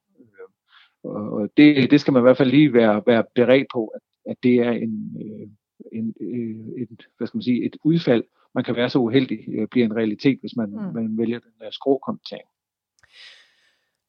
Øh, 1.06 1.32
og 1.32 1.48
det, 1.56 1.90
det 1.90 2.00
skal 2.00 2.12
man 2.12 2.20
i 2.20 2.26
hvert 2.26 2.36
fald 2.36 2.50
lige 2.50 2.72
være, 2.72 3.02
være 3.06 3.24
beredt 3.34 3.66
på, 3.72 3.86
at, 3.86 4.00
at 4.26 4.36
det 4.42 4.54
er 4.54 4.70
en, 4.70 5.16
øh, 5.22 5.48
en, 5.92 6.14
øh, 6.20 6.82
et, 6.82 7.06
hvad 7.16 7.26
skal 7.26 7.36
man 7.36 7.42
sige, 7.42 7.64
et 7.64 7.76
udfald, 7.84 8.24
man 8.54 8.64
kan 8.64 8.76
være 8.76 8.90
så 8.90 8.98
uheldig, 8.98 9.38
øh, 9.48 9.68
bliver 9.68 9.86
en 9.86 9.96
realitet, 9.96 10.38
hvis 10.40 10.56
man, 10.56 10.70
mm. 10.70 10.94
man 10.94 11.18
vælger 11.18 11.38
den 11.38 11.52
der 11.60 11.70
skråkommentering. 11.70 12.48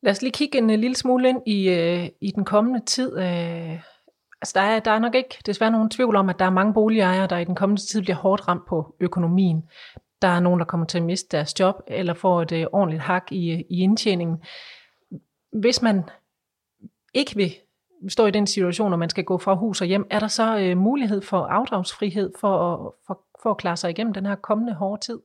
Lad 0.02 0.12
os 0.12 0.22
lige 0.22 0.32
kigge 0.32 0.58
en 0.58 0.70
lille 0.70 0.96
smule 0.96 1.30
ind 1.30 1.42
i, 1.48 1.70
øh, 1.70 2.10
i 2.22 2.32
den 2.32 2.46
kommende 2.46 2.86
tid. 2.86 3.18
Øh, 3.18 3.80
Altså 4.42 4.54
der 4.56 4.62
er, 4.62 4.80
der 4.80 4.92
er 4.92 5.00
nok 5.00 5.16
ikke 5.16 5.38
desværre 5.46 5.72
nogen 5.72 5.90
tvivl 5.90 6.16
om, 6.16 6.30
at 6.30 6.40
der 6.40 6.46
er 6.46 6.50
mange 6.50 6.74
boligejere, 6.74 7.28
der 7.28 7.38
i 7.38 7.44
den 7.44 7.56
kommende 7.56 7.82
tid 7.82 8.02
bliver 8.02 8.16
hårdt 8.16 8.48
ramt 8.48 8.66
på 8.68 8.96
økonomien. 9.00 9.64
Der 10.22 10.28
er 10.28 10.40
nogen, 10.40 10.60
der 10.60 10.66
kommer 10.66 10.86
til 10.86 10.98
at 10.98 11.04
miste 11.04 11.38
deres 11.38 11.60
job, 11.60 11.76
eller 11.88 12.14
får 12.14 12.42
et 12.42 12.52
øh, 12.52 12.66
ordentligt 12.72 13.02
hak 13.02 13.32
i, 13.32 13.66
i 13.70 13.80
indtjeningen. 13.80 14.38
Hvis 15.54 15.82
man 15.82 16.04
ikke 17.14 17.36
vil 17.36 17.52
stå 18.08 18.26
i 18.26 18.32
den 18.32 18.48
situation, 18.48 18.94
og 18.94 19.00
man 19.00 19.10
skal 19.10 19.24
gå 19.24 19.38
fra 19.38 19.56
hus 19.56 19.82
og 19.82 19.88
hjem, 19.88 20.08
er 20.10 20.20
der 20.20 20.28
så 20.28 20.60
øh, 20.60 20.78
mulighed 20.78 21.22
for 21.22 21.38
afdragsfrihed 21.38 22.32
for 22.40 22.74
at, 22.74 22.92
for, 23.08 23.22
for 23.44 23.52
at 23.52 23.58
klare 23.58 23.78
sig 23.78 23.90
igennem 23.90 24.14
den 24.14 24.26
her 24.26 24.36
kommende 24.36 24.74
hårde 24.74 25.02
tid? 25.02 25.20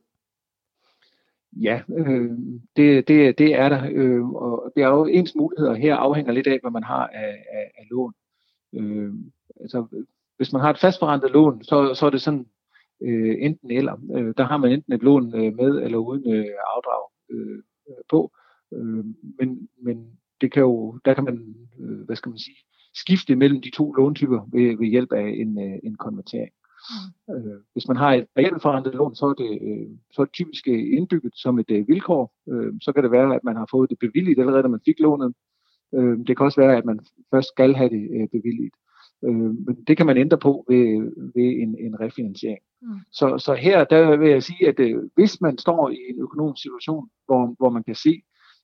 Ja, 1.61 1.81
øh, 1.97 2.31
det, 2.75 3.07
det, 3.07 3.37
det 3.37 3.55
er 3.55 3.69
der. 3.69 3.83
Øh, 3.91 4.29
og 4.29 4.71
det 4.75 4.83
er 4.83 4.87
jo 4.87 5.05
ens 5.05 5.35
muligheder 5.35 5.73
her 5.73 5.95
afhænger 5.95 6.31
lidt 6.31 6.47
af, 6.47 6.59
hvad 6.61 6.71
man 6.71 6.83
har 6.83 7.07
af, 7.07 7.45
af, 7.51 7.71
af 7.77 7.87
lån. 7.91 8.13
Øh, 8.75 9.13
altså, 9.61 10.05
hvis 10.37 10.53
man 10.53 10.61
har 10.61 10.69
et 10.69 10.79
fastforrentet 10.79 11.31
lån, 11.31 11.63
så, 11.63 11.93
så 11.93 12.05
er 12.05 12.09
det 12.09 12.21
sådan 12.21 12.45
øh, 13.01 13.35
enten 13.39 13.71
eller. 13.71 13.95
Øh, 14.15 14.33
der 14.37 14.43
har 14.43 14.57
man 14.57 14.71
enten 14.71 14.93
et 14.93 15.03
lån 15.03 15.35
øh, 15.35 15.55
med 15.55 15.83
eller 15.83 15.97
uden 15.97 16.33
øh, 16.33 16.45
afdrag 16.75 17.03
øh, 17.31 17.59
på. 18.09 18.31
Øh, 18.73 19.05
men, 19.39 19.69
men 19.81 20.17
det 20.41 20.51
kan 20.51 20.61
jo, 20.61 20.99
der 21.05 21.13
kan 21.13 21.23
man, 21.23 21.55
øh, 21.79 22.05
hvad 22.05 22.15
skal 22.15 22.29
man 22.29 22.39
sige, 22.39 22.57
skifte 22.93 23.35
mellem 23.35 23.61
de 23.61 23.69
to 23.69 23.93
låntyper 23.93 24.49
ved, 24.51 24.77
ved 24.77 24.87
hjælp 24.87 25.11
af 25.11 25.27
en, 25.27 25.59
øh, 25.59 25.79
en 25.83 25.95
konvertering. 25.95 26.51
Mm. 27.29 27.33
Øh, 27.35 27.59
hvis 27.73 27.87
man 27.87 27.97
har 27.97 28.13
et 28.13 28.27
reelt 28.37 28.61
forrentet 28.61 28.93
lån, 28.93 29.15
så 29.15 29.25
er 29.25 29.33
det, 29.33 29.59
øh, 29.61 29.97
så 30.11 30.21
er 30.21 30.25
det 30.25 30.33
typisk 30.33 30.67
indbygget 30.67 31.33
som 31.35 31.59
et 31.59 31.71
øh, 31.71 31.87
vilkår. 31.87 32.33
Øh, 32.51 32.73
så 32.81 32.91
kan 32.91 33.03
det 33.03 33.11
være, 33.11 33.35
at 33.35 33.43
man 33.43 33.55
har 33.55 33.67
fået 33.71 33.89
det 33.89 33.99
bevilligt 33.99 34.39
allerede, 34.39 34.63
da 34.63 34.67
man 34.67 34.85
fik 34.85 34.99
lånet. 34.99 35.33
Øh, 35.95 36.17
det 36.27 36.37
kan 36.37 36.45
også 36.45 36.61
være, 36.61 36.77
at 36.77 36.85
man 36.85 36.99
først 37.31 37.47
skal 37.47 37.75
have 37.75 37.89
det 37.89 38.09
øh, 38.15 38.27
bevilligt. 38.27 38.75
Øh, 39.25 39.65
men 39.65 39.83
det 39.87 39.97
kan 39.97 40.05
man 40.05 40.17
ændre 40.17 40.37
på 40.37 40.65
ved, 40.67 41.11
ved 41.35 41.49
en, 41.63 41.75
en 41.79 41.99
refinansiering. 41.99 42.63
Mm. 42.81 42.87
Så, 43.11 43.37
så 43.37 43.53
her 43.53 43.83
der 43.83 44.17
vil 44.17 44.29
jeg 44.29 44.43
sige, 44.43 44.67
at 44.67 44.79
øh, 44.79 45.03
hvis 45.15 45.41
man 45.41 45.57
står 45.57 45.89
i 45.89 45.97
en 46.09 46.21
økonomisk 46.21 46.61
situation, 46.61 47.09
hvor, 47.25 47.55
hvor 47.57 47.69
man 47.69 47.83
kan 47.83 47.95
se, 47.95 48.21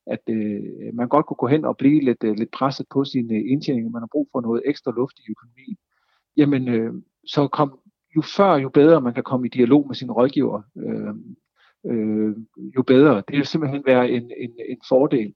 at 0.07 0.21
øh, 0.29 0.63
man 0.93 1.07
godt 1.07 1.25
kunne 1.25 1.37
gå 1.37 1.47
hen 1.47 1.65
og 1.65 1.77
blive 1.77 2.01
lidt, 2.03 2.23
øh, 2.23 2.35
lidt 2.35 2.51
presset 2.51 2.85
på 2.93 3.03
sin 3.03 3.31
indtjening, 3.31 3.91
man 3.91 4.01
har 4.01 4.09
brug 4.11 4.29
for 4.31 4.41
noget 4.41 4.61
ekstra 4.65 4.91
luft 4.91 5.19
i 5.19 5.31
økonomien, 5.31 5.77
jamen 6.37 6.67
øh, 6.67 6.93
så 7.25 7.47
kom, 7.47 7.79
jo 8.15 8.21
før 8.21 8.55
jo 8.55 8.69
bedre 8.69 9.01
man 9.01 9.13
kan 9.13 9.23
komme 9.23 9.47
i 9.47 9.49
dialog 9.49 9.87
med 9.87 9.95
sin 9.95 10.11
rådgiver, 10.11 10.61
øh, 10.77 11.13
øh, 11.91 12.35
jo 12.75 12.83
bedre. 12.83 13.23
Det 13.27 13.37
vil 13.37 13.45
simpelthen 13.45 13.83
være 13.85 14.09
en, 14.09 14.31
en, 14.37 14.51
en 14.69 14.77
fordel. 14.89 15.33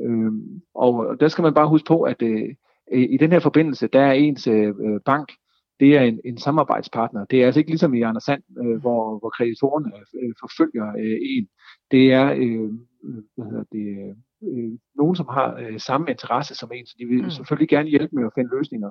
Øh, 0.00 0.32
og 0.74 1.20
der 1.20 1.28
skal 1.28 1.42
man 1.42 1.54
bare 1.54 1.68
huske 1.68 1.86
på, 1.86 2.02
at 2.02 2.22
øh, 2.22 2.48
i 2.92 3.16
den 3.16 3.32
her 3.32 3.40
forbindelse, 3.40 3.86
der 3.86 4.00
er 4.00 4.12
ens 4.12 4.46
øh, 4.46 4.74
bank, 5.04 5.32
det 5.80 5.96
er 5.96 6.02
en, 6.02 6.20
en 6.24 6.38
samarbejdspartner. 6.38 7.24
Det 7.24 7.42
er 7.42 7.46
altså 7.46 7.60
ikke 7.60 7.70
ligesom 7.70 7.94
i 7.94 8.02
Anders 8.02 8.24
Sand, 8.24 8.42
øh, 8.64 8.80
hvor, 8.80 9.18
hvor 9.18 9.30
kreditorerne 9.30 9.92
øh, 10.22 10.34
forfølger 10.40 10.88
øh, 10.88 11.18
en. 11.36 11.48
Det 11.90 12.12
er 12.12 12.32
øh, 12.32 12.70
hvad 13.34 13.44
hedder 13.50 13.64
det, 13.72 14.16
øh, 14.42 14.78
nogen, 14.94 15.16
som 15.16 15.26
har 15.30 15.56
øh, 15.62 15.80
samme 15.80 16.10
interesse 16.10 16.54
som 16.54 16.70
en, 16.74 16.86
så 16.86 16.94
de 16.98 17.06
vil 17.06 17.22
mm. 17.22 17.30
selvfølgelig 17.30 17.68
gerne 17.68 17.88
hjælpe 17.88 18.16
med 18.16 18.24
at 18.24 18.32
finde 18.34 18.56
løsninger. 18.56 18.90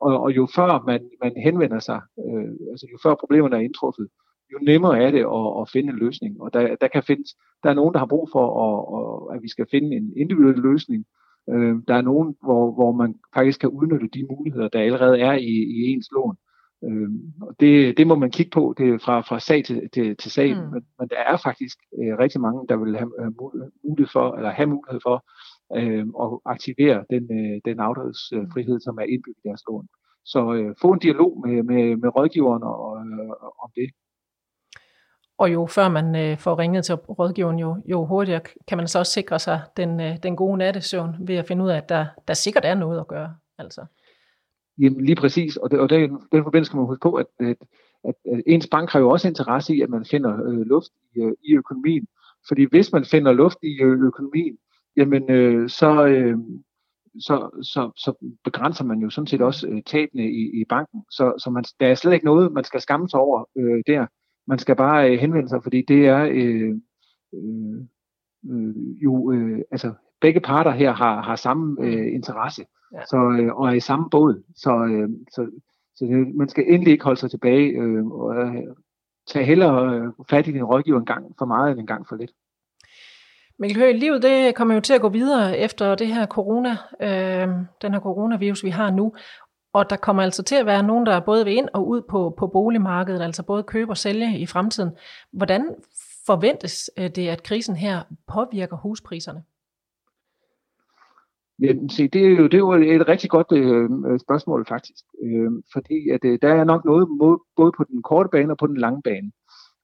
Og, 0.00 0.20
og 0.22 0.36
jo 0.36 0.48
før 0.54 0.84
man, 0.86 1.10
man 1.22 1.32
henvender 1.36 1.78
sig, 1.78 2.00
øh, 2.18 2.52
altså 2.72 2.86
jo 2.92 2.98
før 3.02 3.14
problemerne 3.14 3.56
er 3.56 3.60
indtruffet, 3.60 4.08
jo 4.52 4.58
nemmere 4.62 5.02
er 5.02 5.10
det 5.10 5.24
at, 5.38 5.60
at 5.60 5.70
finde 5.72 5.92
en 5.92 5.98
løsning. 5.98 6.42
Og 6.42 6.52
der, 6.52 6.76
der 6.80 6.88
kan 6.88 7.02
findes, 7.02 7.30
der 7.62 7.70
er 7.70 7.74
nogen, 7.74 7.92
der 7.94 7.98
har 7.98 8.06
brug 8.06 8.28
for, 8.32 8.44
at, 8.66 8.76
at, 8.98 9.36
at 9.36 9.42
vi 9.42 9.48
skal 9.48 9.66
finde 9.70 9.96
en 9.96 10.12
individuel 10.16 10.58
løsning. 10.58 11.04
Øh, 11.50 11.74
der 11.88 11.94
er 11.94 12.00
nogen, 12.02 12.36
hvor, 12.42 12.72
hvor 12.72 12.92
man 12.92 13.14
faktisk 13.34 13.60
kan 13.60 13.68
udnytte 13.68 14.08
de 14.08 14.26
muligheder, 14.30 14.68
der 14.68 14.80
allerede 14.80 15.20
er 15.20 15.32
i, 15.32 15.54
i 15.76 15.78
ens 15.92 16.08
lån. 16.12 16.36
Øh, 16.84 17.08
og 17.40 17.54
det, 17.60 17.98
det 17.98 18.06
må 18.06 18.14
man 18.14 18.30
kigge 18.30 18.50
på 18.50 18.74
det 18.78 19.02
fra, 19.02 19.20
fra 19.20 19.40
sag 19.40 19.64
til, 19.64 19.88
til, 19.94 20.16
til 20.16 20.30
sag, 20.30 20.54
mm. 20.54 20.70
men, 20.72 20.82
men 20.98 21.08
der 21.08 21.16
er 21.16 21.36
faktisk 21.36 21.78
øh, 21.98 22.18
rigtig 22.18 22.40
mange, 22.40 22.66
der 22.68 22.76
vil 22.76 22.96
have 22.96 23.12
mulighed 23.84 24.10
for, 24.12 24.36
eller 24.36 24.50
have 24.50 24.66
mulighed 24.66 25.00
for 25.02 25.16
øh, 25.78 26.06
at 26.22 26.28
aktivere 26.44 27.04
den, 27.10 27.24
øh, 27.38 27.60
den 27.64 27.80
afdragsfrihed, 27.80 28.80
som 28.80 28.98
er 28.98 29.06
indbygget 29.12 29.42
i 29.44 29.48
deres 29.48 29.62
lån. 29.68 29.86
Så 30.24 30.54
øh, 30.54 30.74
få 30.80 30.88
en 30.92 30.98
dialog 30.98 31.32
med, 31.46 31.62
med, 31.62 31.96
med 31.96 32.16
rådgiveren 32.16 32.62
og, 32.62 33.06
øh, 33.06 33.30
om 33.64 33.70
det. 33.74 33.88
Og 35.38 35.52
jo 35.52 35.66
før 35.66 35.88
man 35.88 36.16
øh, 36.16 36.38
får 36.38 36.58
ringet 36.58 36.84
til 36.84 36.94
rådgiveren, 36.94 37.58
jo, 37.58 37.76
jo 37.86 38.04
hurtigere 38.04 38.40
kan 38.68 38.78
man 38.78 38.88
så 38.88 38.98
også 38.98 39.12
sikre 39.12 39.38
sig 39.38 39.60
den, 39.76 40.00
øh, 40.00 40.16
den 40.22 40.36
gode 40.36 40.58
nattesøvn 40.58 41.16
ved 41.20 41.34
at 41.34 41.46
finde 41.46 41.64
ud 41.64 41.70
af, 41.70 41.76
at 41.76 41.88
der, 41.88 42.06
der 42.28 42.34
sikkert 42.34 42.64
er 42.64 42.74
noget 42.74 43.00
at 43.00 43.06
gøre. 43.06 43.34
Altså. 43.58 43.86
Jamen 44.78 45.04
lige 45.04 45.16
præcis, 45.16 45.56
og, 45.56 45.70
det, 45.70 45.80
og 45.80 45.90
det, 45.90 46.10
den 46.32 46.42
forbindelse 46.42 46.68
skal 46.68 46.76
man 46.76 46.86
huske 46.86 47.02
på, 47.02 47.14
at, 47.14 47.26
at, 47.40 47.56
at, 48.04 48.14
at 48.32 48.42
ens 48.46 48.68
bank 48.70 48.90
har 48.90 49.00
jo 49.00 49.10
også 49.10 49.28
interesse 49.28 49.76
i, 49.76 49.80
at 49.80 49.90
man 49.90 50.04
finder 50.04 50.34
øh, 50.46 50.60
luft 50.60 50.90
i, 51.16 51.20
øh, 51.20 51.32
i 51.44 51.54
økonomien. 51.54 52.06
Fordi 52.48 52.64
hvis 52.70 52.92
man 52.92 53.04
finder 53.04 53.32
luft 53.32 53.58
i 53.62 53.82
ø- 53.82 54.06
økonomien, 54.06 54.56
jamen 54.96 55.30
øh, 55.30 55.68
så, 55.68 56.06
øh, 56.06 56.38
så, 57.18 57.60
så, 57.62 57.90
så 57.96 58.34
begrænser 58.44 58.84
man 58.84 58.98
jo 58.98 59.10
sådan 59.10 59.26
set 59.26 59.42
også 59.42 59.68
øh, 59.68 59.82
tabene 59.82 60.30
i, 60.30 60.60
i 60.60 60.64
banken. 60.68 61.04
Så, 61.10 61.34
så 61.38 61.50
man, 61.50 61.64
der 61.80 61.86
er 61.86 61.94
slet 61.94 62.12
ikke 62.12 62.24
noget, 62.24 62.52
man 62.52 62.64
skal 62.64 62.80
skamme 62.80 63.08
sig 63.08 63.20
over 63.20 63.44
øh, 63.56 63.82
der. 63.86 64.06
Man 64.46 64.58
skal 64.58 64.76
bare 64.76 65.10
øh, 65.10 65.18
henvende 65.18 65.48
sig, 65.48 65.62
fordi 65.62 65.82
det 65.88 66.06
er 66.06 66.22
øh, 66.24 66.74
øh, 67.34 67.80
øh, 68.50 69.02
jo, 69.04 69.32
øh, 69.32 69.58
altså 69.70 69.92
begge 70.20 70.40
parter 70.40 70.70
her 70.70 70.92
har, 70.92 71.22
har 71.22 71.36
samme 71.36 71.76
mm. 71.78 71.84
øh, 71.84 72.14
interesse 72.14 72.64
ja. 72.94 73.04
så, 73.04 73.36
øh, 73.40 73.54
og 73.54 73.68
er 73.68 73.72
i 73.72 73.80
samme 73.80 74.10
båd. 74.10 74.42
Så, 74.56 74.70
øh, 74.84 75.08
så, 75.32 75.50
så 75.96 76.04
det, 76.04 76.34
man 76.34 76.48
skal 76.48 76.64
endelig 76.68 76.92
ikke 76.92 77.04
holde 77.04 77.20
sig 77.20 77.30
tilbage 77.30 77.68
øh, 77.68 78.06
og 78.06 78.36
øh, 78.36 78.62
tage 79.26 79.44
hellere 79.44 79.94
øh, 79.94 80.08
fat 80.30 80.46
i 80.46 80.52
din 80.52 80.64
rådgiver 80.64 80.98
en 80.98 81.06
gang 81.06 81.34
for 81.38 81.46
meget 81.46 81.70
end 81.70 81.80
en 81.80 81.86
gang 81.86 82.08
for 82.08 82.16
lidt. 82.16 82.30
Mikkel 83.58 83.78
Høgh, 83.78 83.96
livet 83.96 84.22
det 84.22 84.54
kommer 84.54 84.74
jo 84.74 84.80
til 84.80 84.94
at 84.94 85.00
gå 85.00 85.08
videre 85.08 85.58
efter 85.58 85.94
det 85.94 86.06
her 86.06 86.26
corona, 86.26 86.76
øh, 87.00 87.48
den 87.82 87.92
her 87.92 88.00
coronavirus, 88.00 88.64
vi 88.64 88.70
har 88.70 88.90
nu. 88.90 89.14
Og 89.74 89.90
der 89.90 89.96
kommer 89.96 90.22
altså 90.22 90.42
til 90.42 90.54
at 90.54 90.66
være 90.66 90.82
nogen, 90.82 91.06
der 91.06 91.20
både 91.20 91.44
vil 91.44 91.54
ind 91.54 91.68
og 91.74 91.88
ud 91.88 92.02
på, 92.02 92.34
på 92.38 92.46
boligmarkedet, 92.46 93.22
altså 93.22 93.42
både 93.42 93.62
købe 93.62 93.92
og 93.92 93.96
sælge 93.96 94.38
i 94.38 94.46
fremtiden. 94.46 94.90
Hvordan 95.32 95.74
forventes 96.26 96.90
øh, 96.98 97.10
det, 97.10 97.28
at 97.28 97.42
krisen 97.42 97.76
her 97.76 98.02
påvirker 98.26 98.76
huspriserne? 98.76 99.42
Ja, 101.62 101.72
se, 101.90 102.08
det, 102.08 102.24
er 102.26 102.30
jo, 102.30 102.44
det 102.44 102.54
er 102.54 102.58
jo 102.58 102.72
et 102.72 103.08
rigtig 103.08 103.30
godt 103.30 103.46
øh, 103.52 103.90
øh 104.12 104.20
spørgsmål 104.20 104.66
faktisk, 104.68 105.04
øh, 105.22 105.50
fordi 105.72 106.08
at, 106.08 106.24
øh, 106.24 106.38
der 106.42 106.48
er 106.48 106.64
nok 106.64 106.84
noget 106.84 107.08
både 107.56 107.72
på 107.76 107.84
den 107.84 108.02
korte 108.02 108.28
bane 108.32 108.52
og 108.52 108.58
på 108.58 108.66
den 108.66 108.76
lange 108.76 109.02
bane. 109.02 109.32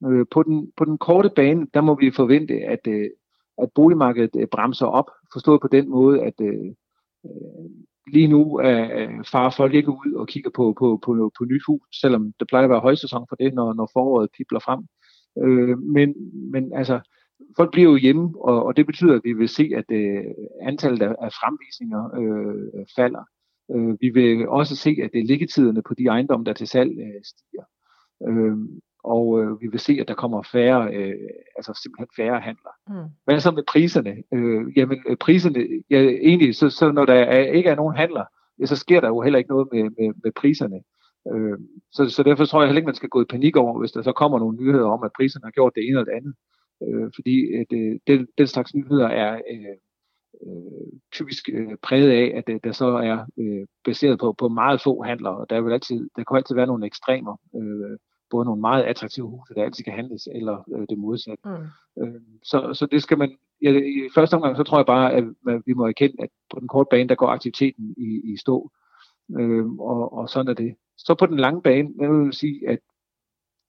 Øh, 0.06 0.26
på, 0.30 0.42
den, 0.42 0.72
på 0.76 0.84
den 0.84 0.98
korte 0.98 1.30
bane, 1.36 1.66
der 1.74 1.80
må 1.80 1.94
vi 1.94 2.10
forvente, 2.10 2.54
at, 2.54 2.86
øh, 2.88 3.10
at 3.58 3.68
boligmarkedet 3.74 4.40
øh, 4.40 4.46
bremser 4.46 4.86
op, 4.86 5.10
forstået 5.32 5.60
på 5.60 5.68
den 5.68 5.88
måde, 5.88 6.22
at 6.22 6.34
øh, 6.40 6.66
øh 7.24 7.70
lige 8.06 8.28
nu 8.28 8.56
er, 8.56 9.08
far 9.32 9.54
folk 9.56 9.74
ikke 9.74 9.90
ud 9.90 10.12
og 10.16 10.28
kigger 10.28 10.50
på, 10.50 10.74
på, 10.78 10.98
på, 11.04 11.32
på 11.38 11.44
nyt 11.44 11.62
hus, 11.66 12.00
selvom 12.00 12.32
det 12.40 12.48
plejer 12.48 12.64
at 12.64 12.70
være 12.70 12.80
højsæson 12.80 13.26
for 13.28 13.36
det, 13.36 13.54
når, 13.54 13.74
når 13.74 13.90
foråret 13.92 14.28
pipler 14.36 14.60
frem. 14.60 14.80
Øh, 15.44 15.78
men, 15.78 16.14
men 16.52 16.72
altså, 16.74 17.00
folk 17.56 17.70
bliver 17.72 17.90
jo 17.90 17.96
hjemme, 17.96 18.34
og, 18.40 18.64
og 18.66 18.76
det 18.76 18.86
betyder, 18.86 19.14
at 19.14 19.20
vi 19.24 19.32
vil 19.32 19.48
se, 19.48 19.70
at 19.76 19.84
øh, 19.90 20.24
antallet 20.62 21.02
af, 21.02 21.14
af 21.22 21.30
fremvisninger 21.32 22.02
øh, 22.20 22.86
falder. 22.96 23.24
Øh, 23.74 23.96
vi 24.00 24.08
vil 24.08 24.48
også 24.48 24.76
se, 24.76 24.96
at 25.02 25.10
det 25.12 25.26
liggetiderne 25.26 25.82
på 25.82 25.94
de 25.94 26.06
ejendomme, 26.06 26.44
der 26.44 26.52
til 26.52 26.66
salg, 26.66 26.90
øh, 26.98 27.20
stiger. 27.24 27.64
Øh, 28.28 28.56
og 29.04 29.40
øh, 29.40 29.60
vi 29.60 29.66
vil 29.66 29.80
se, 29.80 29.98
at 30.00 30.08
der 30.08 30.14
kommer 30.14 30.42
færre, 30.42 30.94
øh, 30.94 31.14
altså 31.56 31.80
simpelthen 31.82 32.08
færre 32.16 32.40
handler. 32.40 32.70
Mm. 32.88 33.10
Hvad 33.24 33.40
så 33.40 33.50
med 33.50 33.62
priserne? 33.68 34.22
Øh, 34.34 34.78
jamen 34.78 34.98
øh, 35.08 35.16
priserne, 35.16 35.66
ja, 35.90 36.00
egentlig, 36.02 36.54
så, 36.54 36.70
så 36.70 36.92
når 36.92 37.04
der 37.04 37.14
er, 37.14 37.52
ikke 37.52 37.70
er 37.70 37.74
nogen 37.74 37.96
handler, 37.96 38.24
ja, 38.60 38.66
så 38.66 38.76
sker 38.76 39.00
der 39.00 39.08
jo 39.08 39.20
heller 39.20 39.38
ikke 39.38 39.50
noget 39.50 39.68
med, 39.72 39.82
med, 39.82 40.14
med 40.24 40.32
priserne. 40.32 40.80
Øh, 41.32 41.58
så, 41.92 42.10
så 42.10 42.22
derfor 42.22 42.44
tror 42.44 42.60
jeg 42.60 42.68
heller 42.68 42.80
ikke, 42.80 42.92
man 42.92 42.94
skal 42.94 43.08
gå 43.08 43.22
i 43.22 43.30
panik 43.30 43.56
over, 43.56 43.78
hvis 43.78 43.92
der 43.92 44.02
så 44.02 44.12
kommer 44.12 44.38
nogle 44.38 44.56
nyheder 44.56 44.86
om, 44.86 45.02
at 45.02 45.12
priserne 45.16 45.44
har 45.44 45.50
gjort 45.50 45.72
det 45.74 45.82
ene 45.82 45.98
eller 45.98 46.04
det 46.04 46.18
andet. 46.20 46.34
Øh, 46.84 47.10
fordi 47.14 47.36
at, 47.60 47.70
øh, 47.72 47.98
den, 48.06 48.26
den 48.38 48.46
slags 48.46 48.74
nyheder 48.74 49.08
er 49.08 49.34
øh, 49.52 49.76
øh, 50.46 50.92
typisk 51.12 51.48
øh, 51.52 51.76
præget 51.82 52.10
af, 52.10 52.38
at 52.38 52.46
det, 52.46 52.64
der 52.64 52.72
så 52.72 52.86
er 52.86 53.18
øh, 53.38 53.66
baseret 53.84 54.18
på, 54.18 54.34
på 54.38 54.48
meget 54.48 54.80
få 54.82 55.02
handler, 55.02 55.30
og 55.30 55.50
der 55.50 55.60
vil 55.60 55.72
altid, 55.72 56.08
der 56.16 56.24
kan 56.24 56.36
altid 56.36 56.54
være 56.54 56.66
nogle 56.66 56.86
ekstremer. 56.86 57.36
Øh, 57.56 57.98
både 58.30 58.44
nogle 58.44 58.60
meget 58.60 58.82
attraktive 58.84 59.26
huse, 59.26 59.54
der 59.54 59.64
altid 59.64 59.84
kan 59.84 59.92
handles, 59.92 60.28
eller 60.34 60.64
øh, 60.74 60.86
det 60.90 60.98
modsatte. 60.98 61.48
Mm. 61.48 62.02
Øh, 62.02 62.20
så, 62.42 62.74
så 62.74 62.86
det 62.86 63.02
skal 63.02 63.18
man, 63.18 63.36
ja, 63.62 63.70
i 63.70 64.08
første 64.14 64.34
omgang, 64.34 64.56
så 64.56 64.62
tror 64.62 64.78
jeg 64.78 64.86
bare, 64.86 65.12
at, 65.12 65.24
vi 65.66 65.72
må 65.72 65.86
erkende, 65.86 66.16
at 66.22 66.28
på 66.50 66.60
den 66.60 66.68
korte 66.68 66.88
bane, 66.90 67.08
der 67.08 67.14
går 67.14 67.28
aktiviteten 67.28 67.94
i, 67.98 68.32
i 68.32 68.36
stå, 68.36 68.70
øh, 69.38 69.66
og, 69.66 70.12
og 70.12 70.28
sådan 70.28 70.48
er 70.48 70.54
det. 70.54 70.74
Så 70.98 71.14
på 71.14 71.26
den 71.26 71.36
lange 71.36 71.62
bane, 71.62 71.88
jeg 72.00 72.10
vil 72.10 72.32
sige, 72.32 72.68
at 72.68 72.78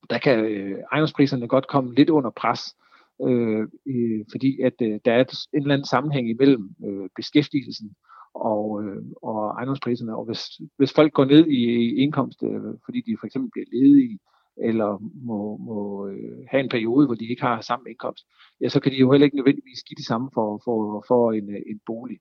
der 0.10 0.18
kan 0.18 0.46
øh, 0.46 0.78
ejendomspriserne 0.92 1.48
godt 1.48 1.68
komme 1.68 1.96
lidt 1.96 2.10
under 2.10 2.30
pres, 2.30 2.76
øh, 3.24 3.68
øh, 3.88 4.26
fordi 4.32 4.62
at 4.62 4.74
øh, 4.82 5.00
der 5.06 5.14
er 5.14 5.24
en 5.54 5.62
eller 5.62 5.74
anden 5.74 5.88
sammenhæng 5.88 6.30
imellem 6.30 6.76
øh, 6.86 7.10
beskæftigelsen 7.16 7.96
og, 8.34 8.84
øh, 8.84 9.04
og 9.22 9.50
ejendomspriserne. 9.50 10.16
Og 10.16 10.26
hvis, 10.26 10.42
hvis 10.78 10.94
folk 10.94 11.14
går 11.14 11.26
ned 11.26 11.48
i, 11.48 11.62
i 11.66 11.96
indkomst, 11.96 12.44
øh, 12.44 12.62
fordi 12.86 13.02
de 13.02 13.18
for 13.20 13.26
eksempel 13.26 13.52
bliver 13.52 13.66
ledige, 13.74 14.20
eller 14.58 14.98
må, 15.26 15.58
må 15.58 16.08
øh, 16.08 16.38
have 16.50 16.64
en 16.64 16.70
periode, 16.70 17.06
hvor 17.06 17.16
de 17.16 17.28
ikke 17.28 17.42
har 17.42 17.62
samme 17.62 17.90
indkomst, 17.90 18.26
ja, 18.62 18.70
så 18.70 18.80
kan 18.80 18.92
de 18.92 18.98
jo 18.98 19.12
heller 19.12 19.26
ikke 19.26 19.38
nødvendigvis 19.38 19.84
give 19.84 19.96
det 19.96 20.06
samme 20.06 20.30
for, 20.34 20.62
for, 20.66 21.06
for 21.08 21.32
en, 21.32 21.50
en 21.50 21.80
bolig. 21.86 22.18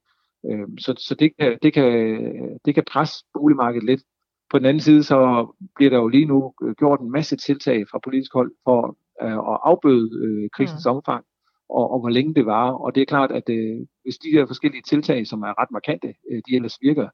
Øh, 0.46 0.68
så 0.78 0.94
så 0.98 1.14
det, 1.14 1.36
kan, 1.38 1.58
det, 1.62 1.72
kan, 1.72 2.58
det 2.64 2.74
kan 2.74 2.84
presse 2.92 3.24
boligmarkedet 3.34 3.86
lidt. 3.86 4.02
På 4.50 4.58
den 4.58 4.66
anden 4.66 4.80
side, 4.80 5.02
så 5.02 5.46
bliver 5.76 5.90
der 5.90 5.98
jo 5.98 6.08
lige 6.08 6.26
nu 6.26 6.54
gjort 6.78 7.00
en 7.00 7.10
masse 7.10 7.36
tiltag 7.36 7.88
fra 7.90 7.98
politisk 8.04 8.32
hold 8.34 8.52
for 8.64 8.96
øh, 9.22 9.32
at 9.52 9.58
afbøde 9.62 10.10
øh, 10.24 10.50
krisens 10.50 10.86
mm. 10.86 10.90
omfang, 10.90 11.24
og, 11.68 11.90
og 11.90 12.00
hvor 12.00 12.08
længe 12.08 12.34
det 12.34 12.46
var. 12.46 12.70
Og 12.70 12.94
det 12.94 13.00
er 13.00 13.12
klart, 13.14 13.30
at 13.32 13.48
øh, 13.50 13.86
hvis 14.02 14.18
de 14.18 14.30
her 14.30 14.46
forskellige 14.46 14.82
tiltag, 14.82 15.26
som 15.26 15.42
er 15.42 15.60
ret 15.60 15.70
markante, 15.70 16.14
øh, 16.30 16.42
de 16.46 16.56
ellers 16.56 16.78
virker, 16.82 17.08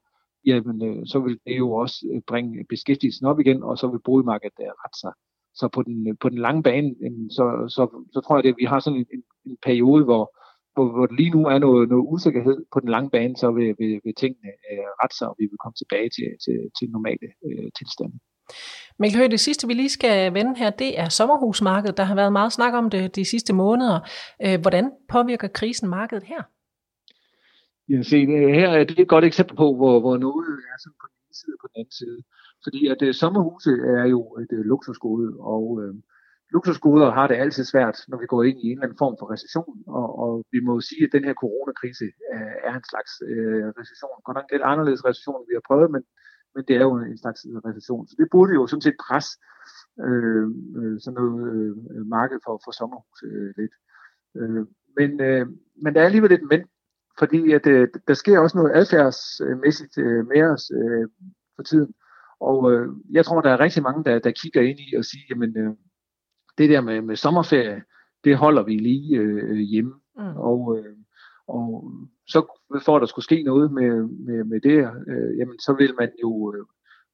jamen 0.47 0.77
øh, 0.87 1.01
så 1.05 1.19
vil 1.19 1.39
det 1.45 1.57
jo 1.57 1.71
også 1.71 1.97
øh, 2.13 2.21
bringe 2.27 2.65
beskæftigelsen 2.69 3.25
op 3.25 3.39
igen, 3.39 3.63
og 3.63 3.77
så 3.77 3.87
vil 3.87 4.05
boligmarkedet 4.05 4.59
øh, 4.61 4.67
rette 4.81 4.99
sig. 4.99 5.13
Så 5.59 5.65
på 5.75 5.81
den, 5.83 6.07
øh, 6.09 6.15
på 6.21 6.29
den 6.29 6.37
lange 6.37 6.63
bane, 6.63 6.89
øh, 7.05 7.11
så, 7.37 7.45
så, 7.75 7.83
så 8.13 8.19
tror 8.21 8.37
jeg, 8.37 8.45
at 8.45 8.55
vi 8.57 8.65
har 8.65 8.79
sådan 8.79 8.99
en, 8.99 9.23
en 9.45 9.57
periode, 9.67 10.03
hvor, 10.03 10.23
hvor, 10.73 10.87
hvor 10.95 11.07
lige 11.19 11.29
nu 11.29 11.41
er 11.53 11.59
noget, 11.59 11.89
noget 11.89 12.05
usikkerhed 12.13 12.57
på 12.73 12.79
den 12.79 12.89
lange 12.89 13.09
bane, 13.09 13.35
så 13.37 13.51
vil, 13.51 13.75
vil, 13.79 13.93
vil 14.03 14.15
tingene 14.21 14.51
øh, 14.71 14.87
rette 14.99 15.15
sig, 15.17 15.27
og 15.29 15.35
vi 15.39 15.45
vil 15.51 15.61
komme 15.63 15.77
tilbage 15.81 16.09
til, 16.15 16.27
til, 16.43 16.57
til 16.77 16.85
normale 16.95 17.27
øh, 17.47 17.69
tilstande. 17.77 18.15
Mikkel 18.99 19.19
Høgh, 19.19 19.31
det 19.31 19.39
sidste 19.39 19.67
vi 19.67 19.73
lige 19.73 19.89
skal 19.89 20.33
vende 20.33 20.55
her, 20.57 20.69
det 20.69 20.99
er 20.99 21.09
sommerhusmarkedet. 21.09 21.97
Der 21.97 22.03
har 22.03 22.15
været 22.15 22.33
meget 22.33 22.53
snak 22.53 22.73
om 22.73 22.89
det 22.89 23.15
de 23.15 23.25
sidste 23.25 23.53
måneder. 23.53 23.99
Hvordan 24.61 24.91
påvirker 25.09 25.47
krisen 25.47 25.89
markedet 25.89 26.23
her? 26.23 26.43
Ja, 27.89 28.01
se, 28.01 28.17
øh, 28.17 28.49
her 28.59 28.69
er 28.69 28.83
det 28.83 28.99
et 28.99 29.07
godt 29.07 29.25
eksempel 29.25 29.55
på, 29.63 29.67
hvor, 29.79 29.99
hvor 30.03 30.17
noget 30.17 30.47
er 30.73 30.77
sådan 30.83 30.99
på 31.01 31.07
den 31.11 31.17
ene 31.23 31.35
side 31.39 31.53
og 31.55 31.59
på 31.61 31.67
den 31.67 31.79
anden 31.79 31.97
side. 32.01 32.19
Fordi 32.65 32.81
at 32.93 33.01
uh, 33.07 33.13
sommerhuse 33.21 33.71
er 33.99 34.05
jo 34.15 34.21
et 34.43 34.51
uh, 34.57 34.63
luksusgode, 34.71 35.27
og 35.53 35.65
øh, 35.81 35.93
luksusgoder 36.53 37.09
har 37.17 37.27
det 37.27 37.41
altid 37.43 37.63
svært, 37.63 37.97
når 38.07 38.17
vi 38.21 38.27
går 38.33 38.43
ind 38.43 38.57
i 38.59 38.65
en 38.67 38.77
eller 38.77 38.85
anden 38.85 39.01
form 39.03 39.15
for 39.19 39.27
recession, 39.33 39.73
og, 39.99 40.07
og 40.23 40.31
vi 40.53 40.59
må 40.67 40.73
sige, 40.89 41.03
at 41.05 41.13
den 41.15 41.23
her 41.27 41.35
coronakrise 41.43 42.05
øh, 42.33 42.55
er 42.67 42.73
en 42.79 42.85
slags 42.91 43.11
øh, 43.31 43.65
recession. 43.79 44.23
Godt 44.25 44.37
nok 44.37 44.51
lidt 44.51 44.69
anderledes 44.71 45.05
recession, 45.09 45.39
end 45.39 45.49
vi 45.49 45.57
har 45.59 45.65
prøvet, 45.69 45.89
men, 45.95 46.03
men 46.55 46.63
det 46.67 46.75
er 46.75 46.85
jo 46.89 46.93
en 47.11 47.19
slags 47.23 47.41
recession. 47.67 48.07
Så 48.07 48.15
det 48.19 48.27
burde 48.33 48.53
jo 48.59 48.63
sådan 48.67 48.85
set 48.87 48.97
presse 49.05 49.31
øh, 50.05 50.45
sådan 51.03 51.17
noget 51.19 51.37
øh, 51.93 52.05
marked 52.15 52.39
for, 52.45 52.55
for 52.65 52.71
sommerhus 52.79 53.19
øh, 53.29 53.49
lidt. 53.59 53.75
Øh, 54.39 54.63
men, 54.97 55.09
øh, 55.27 55.45
men 55.83 55.89
der 55.93 55.99
er 56.01 56.09
alligevel 56.09 56.33
et 56.37 56.45
men, 56.51 56.61
fordi 57.19 57.51
at, 57.51 57.67
øh, 57.67 57.87
der 58.07 58.13
sker 58.13 58.39
også 58.39 58.57
noget 58.57 58.71
adfærdsmæssigt 58.75 59.97
øh, 59.97 60.27
med 60.27 60.41
os 60.43 60.71
øh, 60.71 61.07
for 61.55 61.63
tiden. 61.63 61.93
Og 62.39 62.71
øh, 62.71 62.87
jeg 63.11 63.25
tror, 63.25 63.41
der 63.41 63.49
er 63.49 63.59
rigtig 63.59 63.83
mange, 63.83 64.03
der, 64.03 64.19
der 64.19 64.31
kigger 64.31 64.61
ind 64.61 64.79
i 64.79 64.95
og 64.95 65.05
siger, 65.05 65.23
jamen 65.29 65.57
øh, 65.57 65.73
det 66.57 66.69
der 66.69 66.81
med, 66.81 67.01
med 67.01 67.15
sommerferie, 67.15 67.83
det 68.23 68.37
holder 68.37 68.63
vi 68.63 68.77
lige 68.77 69.17
øh, 69.17 69.57
hjemme. 69.57 69.93
Mm. 70.17 70.35
Og, 70.35 70.77
øh, 70.77 70.95
og 71.47 71.91
så 72.27 72.39
for 72.85 72.95
at 72.95 72.99
der 72.99 73.05
skulle 73.05 73.25
ske 73.25 73.43
noget 73.43 73.71
med, 73.71 73.91
med, 74.03 74.43
med 74.43 74.61
det, 74.61 74.77
øh, 75.07 75.37
jamen 75.37 75.59
så 75.59 75.73
vil 75.73 75.93
man 75.99 76.11
jo 76.21 76.53
øh, 76.55 76.65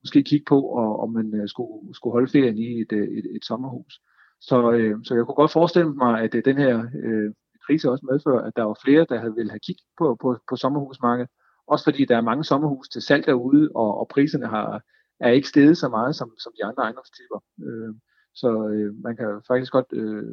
måske 0.03 0.23
kigge 0.23 0.45
på, 0.47 0.61
og, 0.61 0.99
om 0.99 1.13
man 1.13 1.33
øh, 1.35 1.47
skulle, 1.47 1.95
skulle 1.95 2.11
holde 2.11 2.31
ferien 2.31 2.57
i 2.57 2.81
et, 2.81 2.91
et, 2.91 3.17
et, 3.17 3.35
et 3.35 3.45
sommerhus. 3.45 4.01
Så, 4.41 4.71
øh, 4.71 4.95
så 5.03 5.15
jeg 5.15 5.25
kunne 5.25 5.35
godt 5.35 5.51
forestille 5.51 5.93
mig, 5.93 6.21
at 6.21 6.35
øh, 6.35 6.45
den 6.45 6.57
her 6.57 6.85
øh, 7.03 7.31
krise 7.67 7.91
også 7.91 8.05
medfører, 8.11 8.43
at 8.47 8.55
der 8.55 8.63
var 8.63 8.77
flere, 8.83 9.05
der 9.09 9.19
havde 9.19 9.35
ville 9.35 9.51
have 9.51 9.65
kigget 9.67 9.85
på, 9.97 10.17
på, 10.21 10.37
på 10.49 10.55
sommerhusmarkedet. 10.55 11.29
Også 11.67 11.83
fordi 11.83 12.05
der 12.05 12.17
er 12.17 12.21
mange 12.21 12.43
sommerhus 12.43 12.89
til 12.89 13.01
salg 13.01 13.25
derude, 13.25 13.69
og, 13.75 13.99
og 13.99 14.07
priserne 14.07 14.47
har, 14.47 14.81
er 15.19 15.29
ikke 15.29 15.47
steget 15.47 15.77
så 15.77 15.89
meget 15.89 16.15
som, 16.15 16.31
som 16.39 16.53
de 16.57 16.65
andre 16.65 16.83
ejendomstyper. 16.83 17.39
Øh, 17.65 17.95
så 18.35 18.67
øh, 18.67 18.95
man 19.03 19.15
kan 19.15 19.41
faktisk 19.47 19.71
godt 19.71 19.85
øh, 19.91 20.23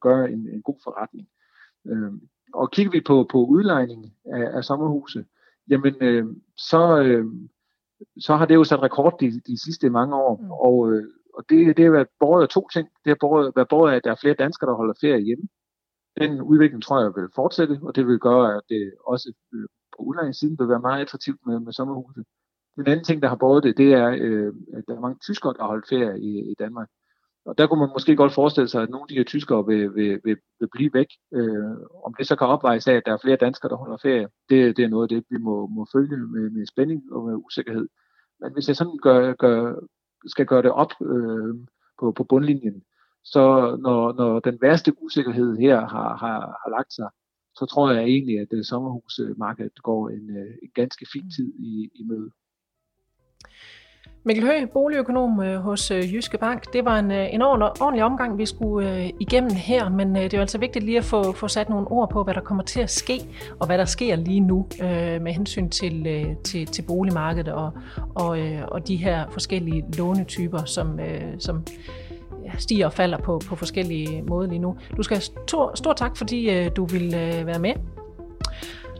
gøre 0.00 0.30
en, 0.30 0.48
en 0.54 0.62
god 0.62 0.78
forretning. 0.84 1.28
Øh, 1.86 2.12
og 2.54 2.70
kigger 2.70 2.92
vi 2.92 3.00
på, 3.06 3.26
på 3.30 3.38
udlejning 3.44 4.14
af, 4.24 4.56
af 4.56 4.64
sommerhuse, 4.64 5.24
jamen 5.68 5.94
øh, 6.00 6.26
så, 6.56 7.02
øh, 7.02 7.24
så 8.20 8.36
har 8.36 8.46
det 8.46 8.54
jo 8.54 8.64
sat 8.64 8.82
rekord 8.82 9.20
de, 9.20 9.40
de 9.46 9.62
sidste 9.64 9.90
mange 9.90 10.16
år. 10.16 10.36
Mm. 10.36 10.50
Og, 10.50 10.92
øh, 10.92 11.04
og 11.34 11.44
det, 11.48 11.76
det 11.76 11.84
har 11.84 11.92
været 11.92 12.08
båret 12.20 12.42
af 12.42 12.48
to 12.48 12.68
ting. 12.72 12.88
Det 13.04 13.10
har 13.10 13.52
været 13.54 13.68
båret 13.68 13.92
af, 13.92 13.96
at 13.96 14.04
der 14.04 14.10
er 14.10 14.20
flere 14.20 14.34
danskere, 14.34 14.70
der 14.70 14.76
holder 14.76 14.94
ferie 15.00 15.20
hjemme. 15.20 15.48
Den 16.18 16.40
udvikling 16.40 16.82
tror 16.82 17.00
jeg 17.00 17.12
vil 17.16 17.28
fortsætte, 17.34 17.78
og 17.82 17.96
det 17.96 18.06
vil 18.06 18.18
gøre, 18.18 18.56
at 18.56 18.62
det 18.68 18.92
også 19.06 19.32
øh, 19.54 19.68
på 19.96 20.02
udlejningssiden 20.02 20.56
vil 20.58 20.68
være 20.68 20.80
meget 20.80 21.02
attraktivt 21.02 21.40
med, 21.46 21.60
med 21.60 21.72
sommerhuse. 21.72 22.24
Den 22.76 22.86
anden 22.86 23.04
ting, 23.04 23.22
der 23.22 23.28
har 23.28 23.36
båret 23.36 23.64
det, 23.64 23.76
det 23.76 23.92
er, 23.92 24.08
øh, 24.20 24.52
at 24.76 24.84
der 24.88 24.96
er 24.96 25.00
mange 25.00 25.18
tyskere, 25.22 25.52
der 25.52 25.62
har 25.62 25.68
holdt 25.68 25.88
ferie 25.88 26.20
i, 26.20 26.50
i 26.50 26.54
Danmark. 26.58 26.88
Og 27.44 27.58
der 27.58 27.66
kunne 27.66 27.80
man 27.80 27.94
måske 27.94 28.16
godt 28.16 28.32
forestille 28.32 28.68
sig, 28.68 28.82
at 28.82 28.90
nogle 28.90 29.04
af 29.04 29.08
de 29.08 29.14
her 29.14 29.24
tyskere 29.24 29.66
vil, 29.66 29.94
vil, 29.94 30.20
vil, 30.24 30.36
vil 30.60 30.68
blive 30.72 30.90
væk. 30.92 31.06
Øh, 31.34 31.76
om 32.04 32.14
det 32.18 32.26
så 32.26 32.36
kan 32.36 32.46
opvejes 32.46 32.88
af, 32.88 32.94
at 32.94 33.02
der 33.06 33.12
er 33.12 33.24
flere 33.24 33.36
danskere, 33.36 33.70
der 33.70 33.76
holder 33.76 33.96
ferie, 34.02 34.28
det, 34.48 34.76
det 34.76 34.84
er 34.84 34.88
noget 34.88 35.04
af 35.04 35.08
det, 35.08 35.24
vi 35.30 35.38
må, 35.38 35.66
må 35.66 35.86
følge 35.92 36.16
med, 36.16 36.50
med 36.50 36.66
spænding 36.66 37.12
og 37.12 37.26
med 37.26 37.34
usikkerhed. 37.34 37.88
Men 38.40 38.52
hvis 38.52 38.68
jeg 38.68 38.76
sådan 38.76 38.98
gør, 39.02 39.32
gør, 39.32 39.74
skal 40.26 40.46
gøre 40.46 40.62
det 40.62 40.70
op 40.70 40.92
øh, 41.02 41.54
på, 42.00 42.12
på 42.12 42.24
bundlinjen, 42.24 42.82
så 43.24 43.76
når, 43.80 44.12
når 44.12 44.40
den 44.40 44.58
værste 44.62 44.92
usikkerhed 45.02 45.56
her 45.56 45.80
har, 45.80 46.16
har, 46.16 46.40
har 46.40 46.70
lagt 46.70 46.92
sig, 46.92 47.08
så 47.54 47.66
tror 47.66 47.90
jeg 47.90 48.02
egentlig, 48.04 48.38
at 48.40 48.52
uh, 48.52 48.62
sommerhusmarkedet 48.62 49.82
går 49.82 50.08
en, 50.08 50.30
uh, 50.30 50.50
en 50.62 50.70
ganske 50.74 51.06
fin 51.12 51.30
tid 51.30 51.52
i, 51.58 51.90
i 51.94 52.02
møde. 52.04 52.30
Mikkel 54.24 54.44
Høgh, 54.44 54.68
boligøkonom 54.68 55.42
øh, 55.42 55.60
hos 55.60 55.90
øh, 55.90 56.14
Jyske 56.14 56.38
Bank. 56.38 56.72
Det 56.72 56.84
var 56.84 56.98
en, 56.98 57.10
øh, 57.10 57.34
en 57.34 57.42
ordentlig 57.42 58.04
omgang, 58.04 58.38
vi 58.38 58.46
skulle 58.46 59.12
igennem 59.20 59.50
her, 59.50 59.88
men 59.88 60.14
det 60.14 60.34
er 60.34 60.38
jo 60.38 60.40
altså 60.40 60.58
vigtigt 60.58 60.84
lige 60.84 60.98
at 60.98 61.04
få, 61.04 61.32
få 61.32 61.48
sat 61.48 61.68
nogle 61.68 61.88
ord 61.88 62.10
på, 62.10 62.24
hvad 62.24 62.34
der 62.34 62.40
kommer 62.40 62.64
til 62.64 62.80
at 62.80 62.90
ske, 62.90 63.20
og 63.60 63.66
hvad 63.66 63.78
der 63.78 63.84
sker 63.84 64.16
lige 64.16 64.40
nu 64.40 64.66
med 65.20 65.32
hensyn 65.32 65.70
til, 65.70 66.26
til, 66.44 66.66
til 66.66 66.82
boligmarkedet 66.82 67.52
og, 67.52 67.72
og, 68.14 68.38
og 68.68 68.88
de 68.88 68.96
her 68.96 69.30
forskellige 69.30 69.84
lånetyper, 69.98 70.64
som, 70.64 70.98
som 71.38 71.64
stiger 72.58 72.86
og 72.86 72.92
falder 72.92 73.18
på, 73.18 73.40
på 73.46 73.56
forskellige 73.56 74.22
måder 74.22 74.48
lige 74.48 74.58
nu. 74.58 74.76
Du 74.96 75.02
skal 75.02 75.16
have 75.16 75.22
stor, 75.46 75.72
stor 75.74 75.92
tak, 75.92 76.16
fordi 76.16 76.68
du 76.68 76.84
vil 76.84 77.12
være 77.46 77.58
med. 77.58 77.72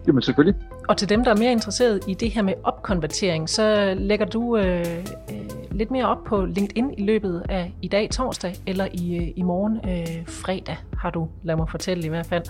Jamen 0.07 0.23
selvfølgelig. 0.23 0.55
Og 0.89 0.97
til 0.97 1.09
dem, 1.09 1.25
der 1.25 1.31
er 1.31 1.37
mere 1.37 1.53
interesseret 1.53 2.01
i 2.09 2.15
det 2.15 2.31
her 2.31 2.43
med 2.43 2.55
opkonvertering, 2.65 3.49
så 3.49 3.95
lægger 3.99 4.27
du 4.27 4.57
øh, 4.57 4.81
øh, 5.31 5.51
lidt 5.71 5.91
mere 5.91 6.09
op 6.09 6.25
på 6.25 6.45
LinkedIn 6.45 6.95
i 6.99 7.03
løbet 7.03 7.43
af 7.49 7.73
i 7.83 7.89
dag 7.89 8.11
torsdag, 8.11 8.55
eller 8.67 8.89
i, 8.93 9.17
øh, 9.17 9.29
i 9.37 9.43
morgen 9.43 9.77
øh, 9.77 10.27
fredag, 10.27 10.77
har 10.97 11.11
du, 11.11 11.29
lad 11.43 11.57
mig 11.57 11.69
fortælle 11.71 12.07
i 12.07 12.09
hvert 12.09 12.27
fald. 12.27 12.43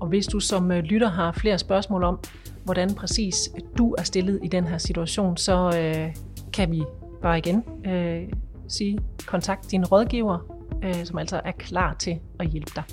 Og 0.00 0.08
hvis 0.08 0.26
du 0.26 0.40
som 0.40 0.72
øh, 0.72 0.78
lytter 0.78 1.08
har 1.08 1.32
flere 1.32 1.58
spørgsmål 1.58 2.04
om, 2.04 2.18
hvordan 2.64 2.94
præcis 2.94 3.50
du 3.78 3.94
er 3.98 4.02
stillet 4.02 4.40
i 4.42 4.48
den 4.48 4.64
her 4.64 4.78
situation, 4.78 5.36
så 5.36 5.72
øh, 5.82 6.14
kan 6.52 6.70
vi 6.70 6.82
bare 7.22 7.38
igen 7.38 7.64
øh, 7.86 8.22
sige, 8.68 8.98
kontakt 9.26 9.70
din 9.70 9.84
rådgiver, 9.84 10.38
øh, 10.84 11.04
som 11.04 11.18
altså 11.18 11.40
er 11.44 11.52
klar 11.52 11.94
til 11.94 12.18
at 12.40 12.46
hjælpe 12.46 12.72
dig. 12.76 12.84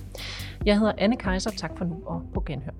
Jeg 0.65 0.79
hedder 0.79 0.93
Anne 0.97 1.17
Kaiser, 1.17 1.51
tak 1.51 1.77
for 1.77 1.86
nu 1.86 2.03
og 2.05 2.21
på 2.33 2.43
genhør. 2.45 2.71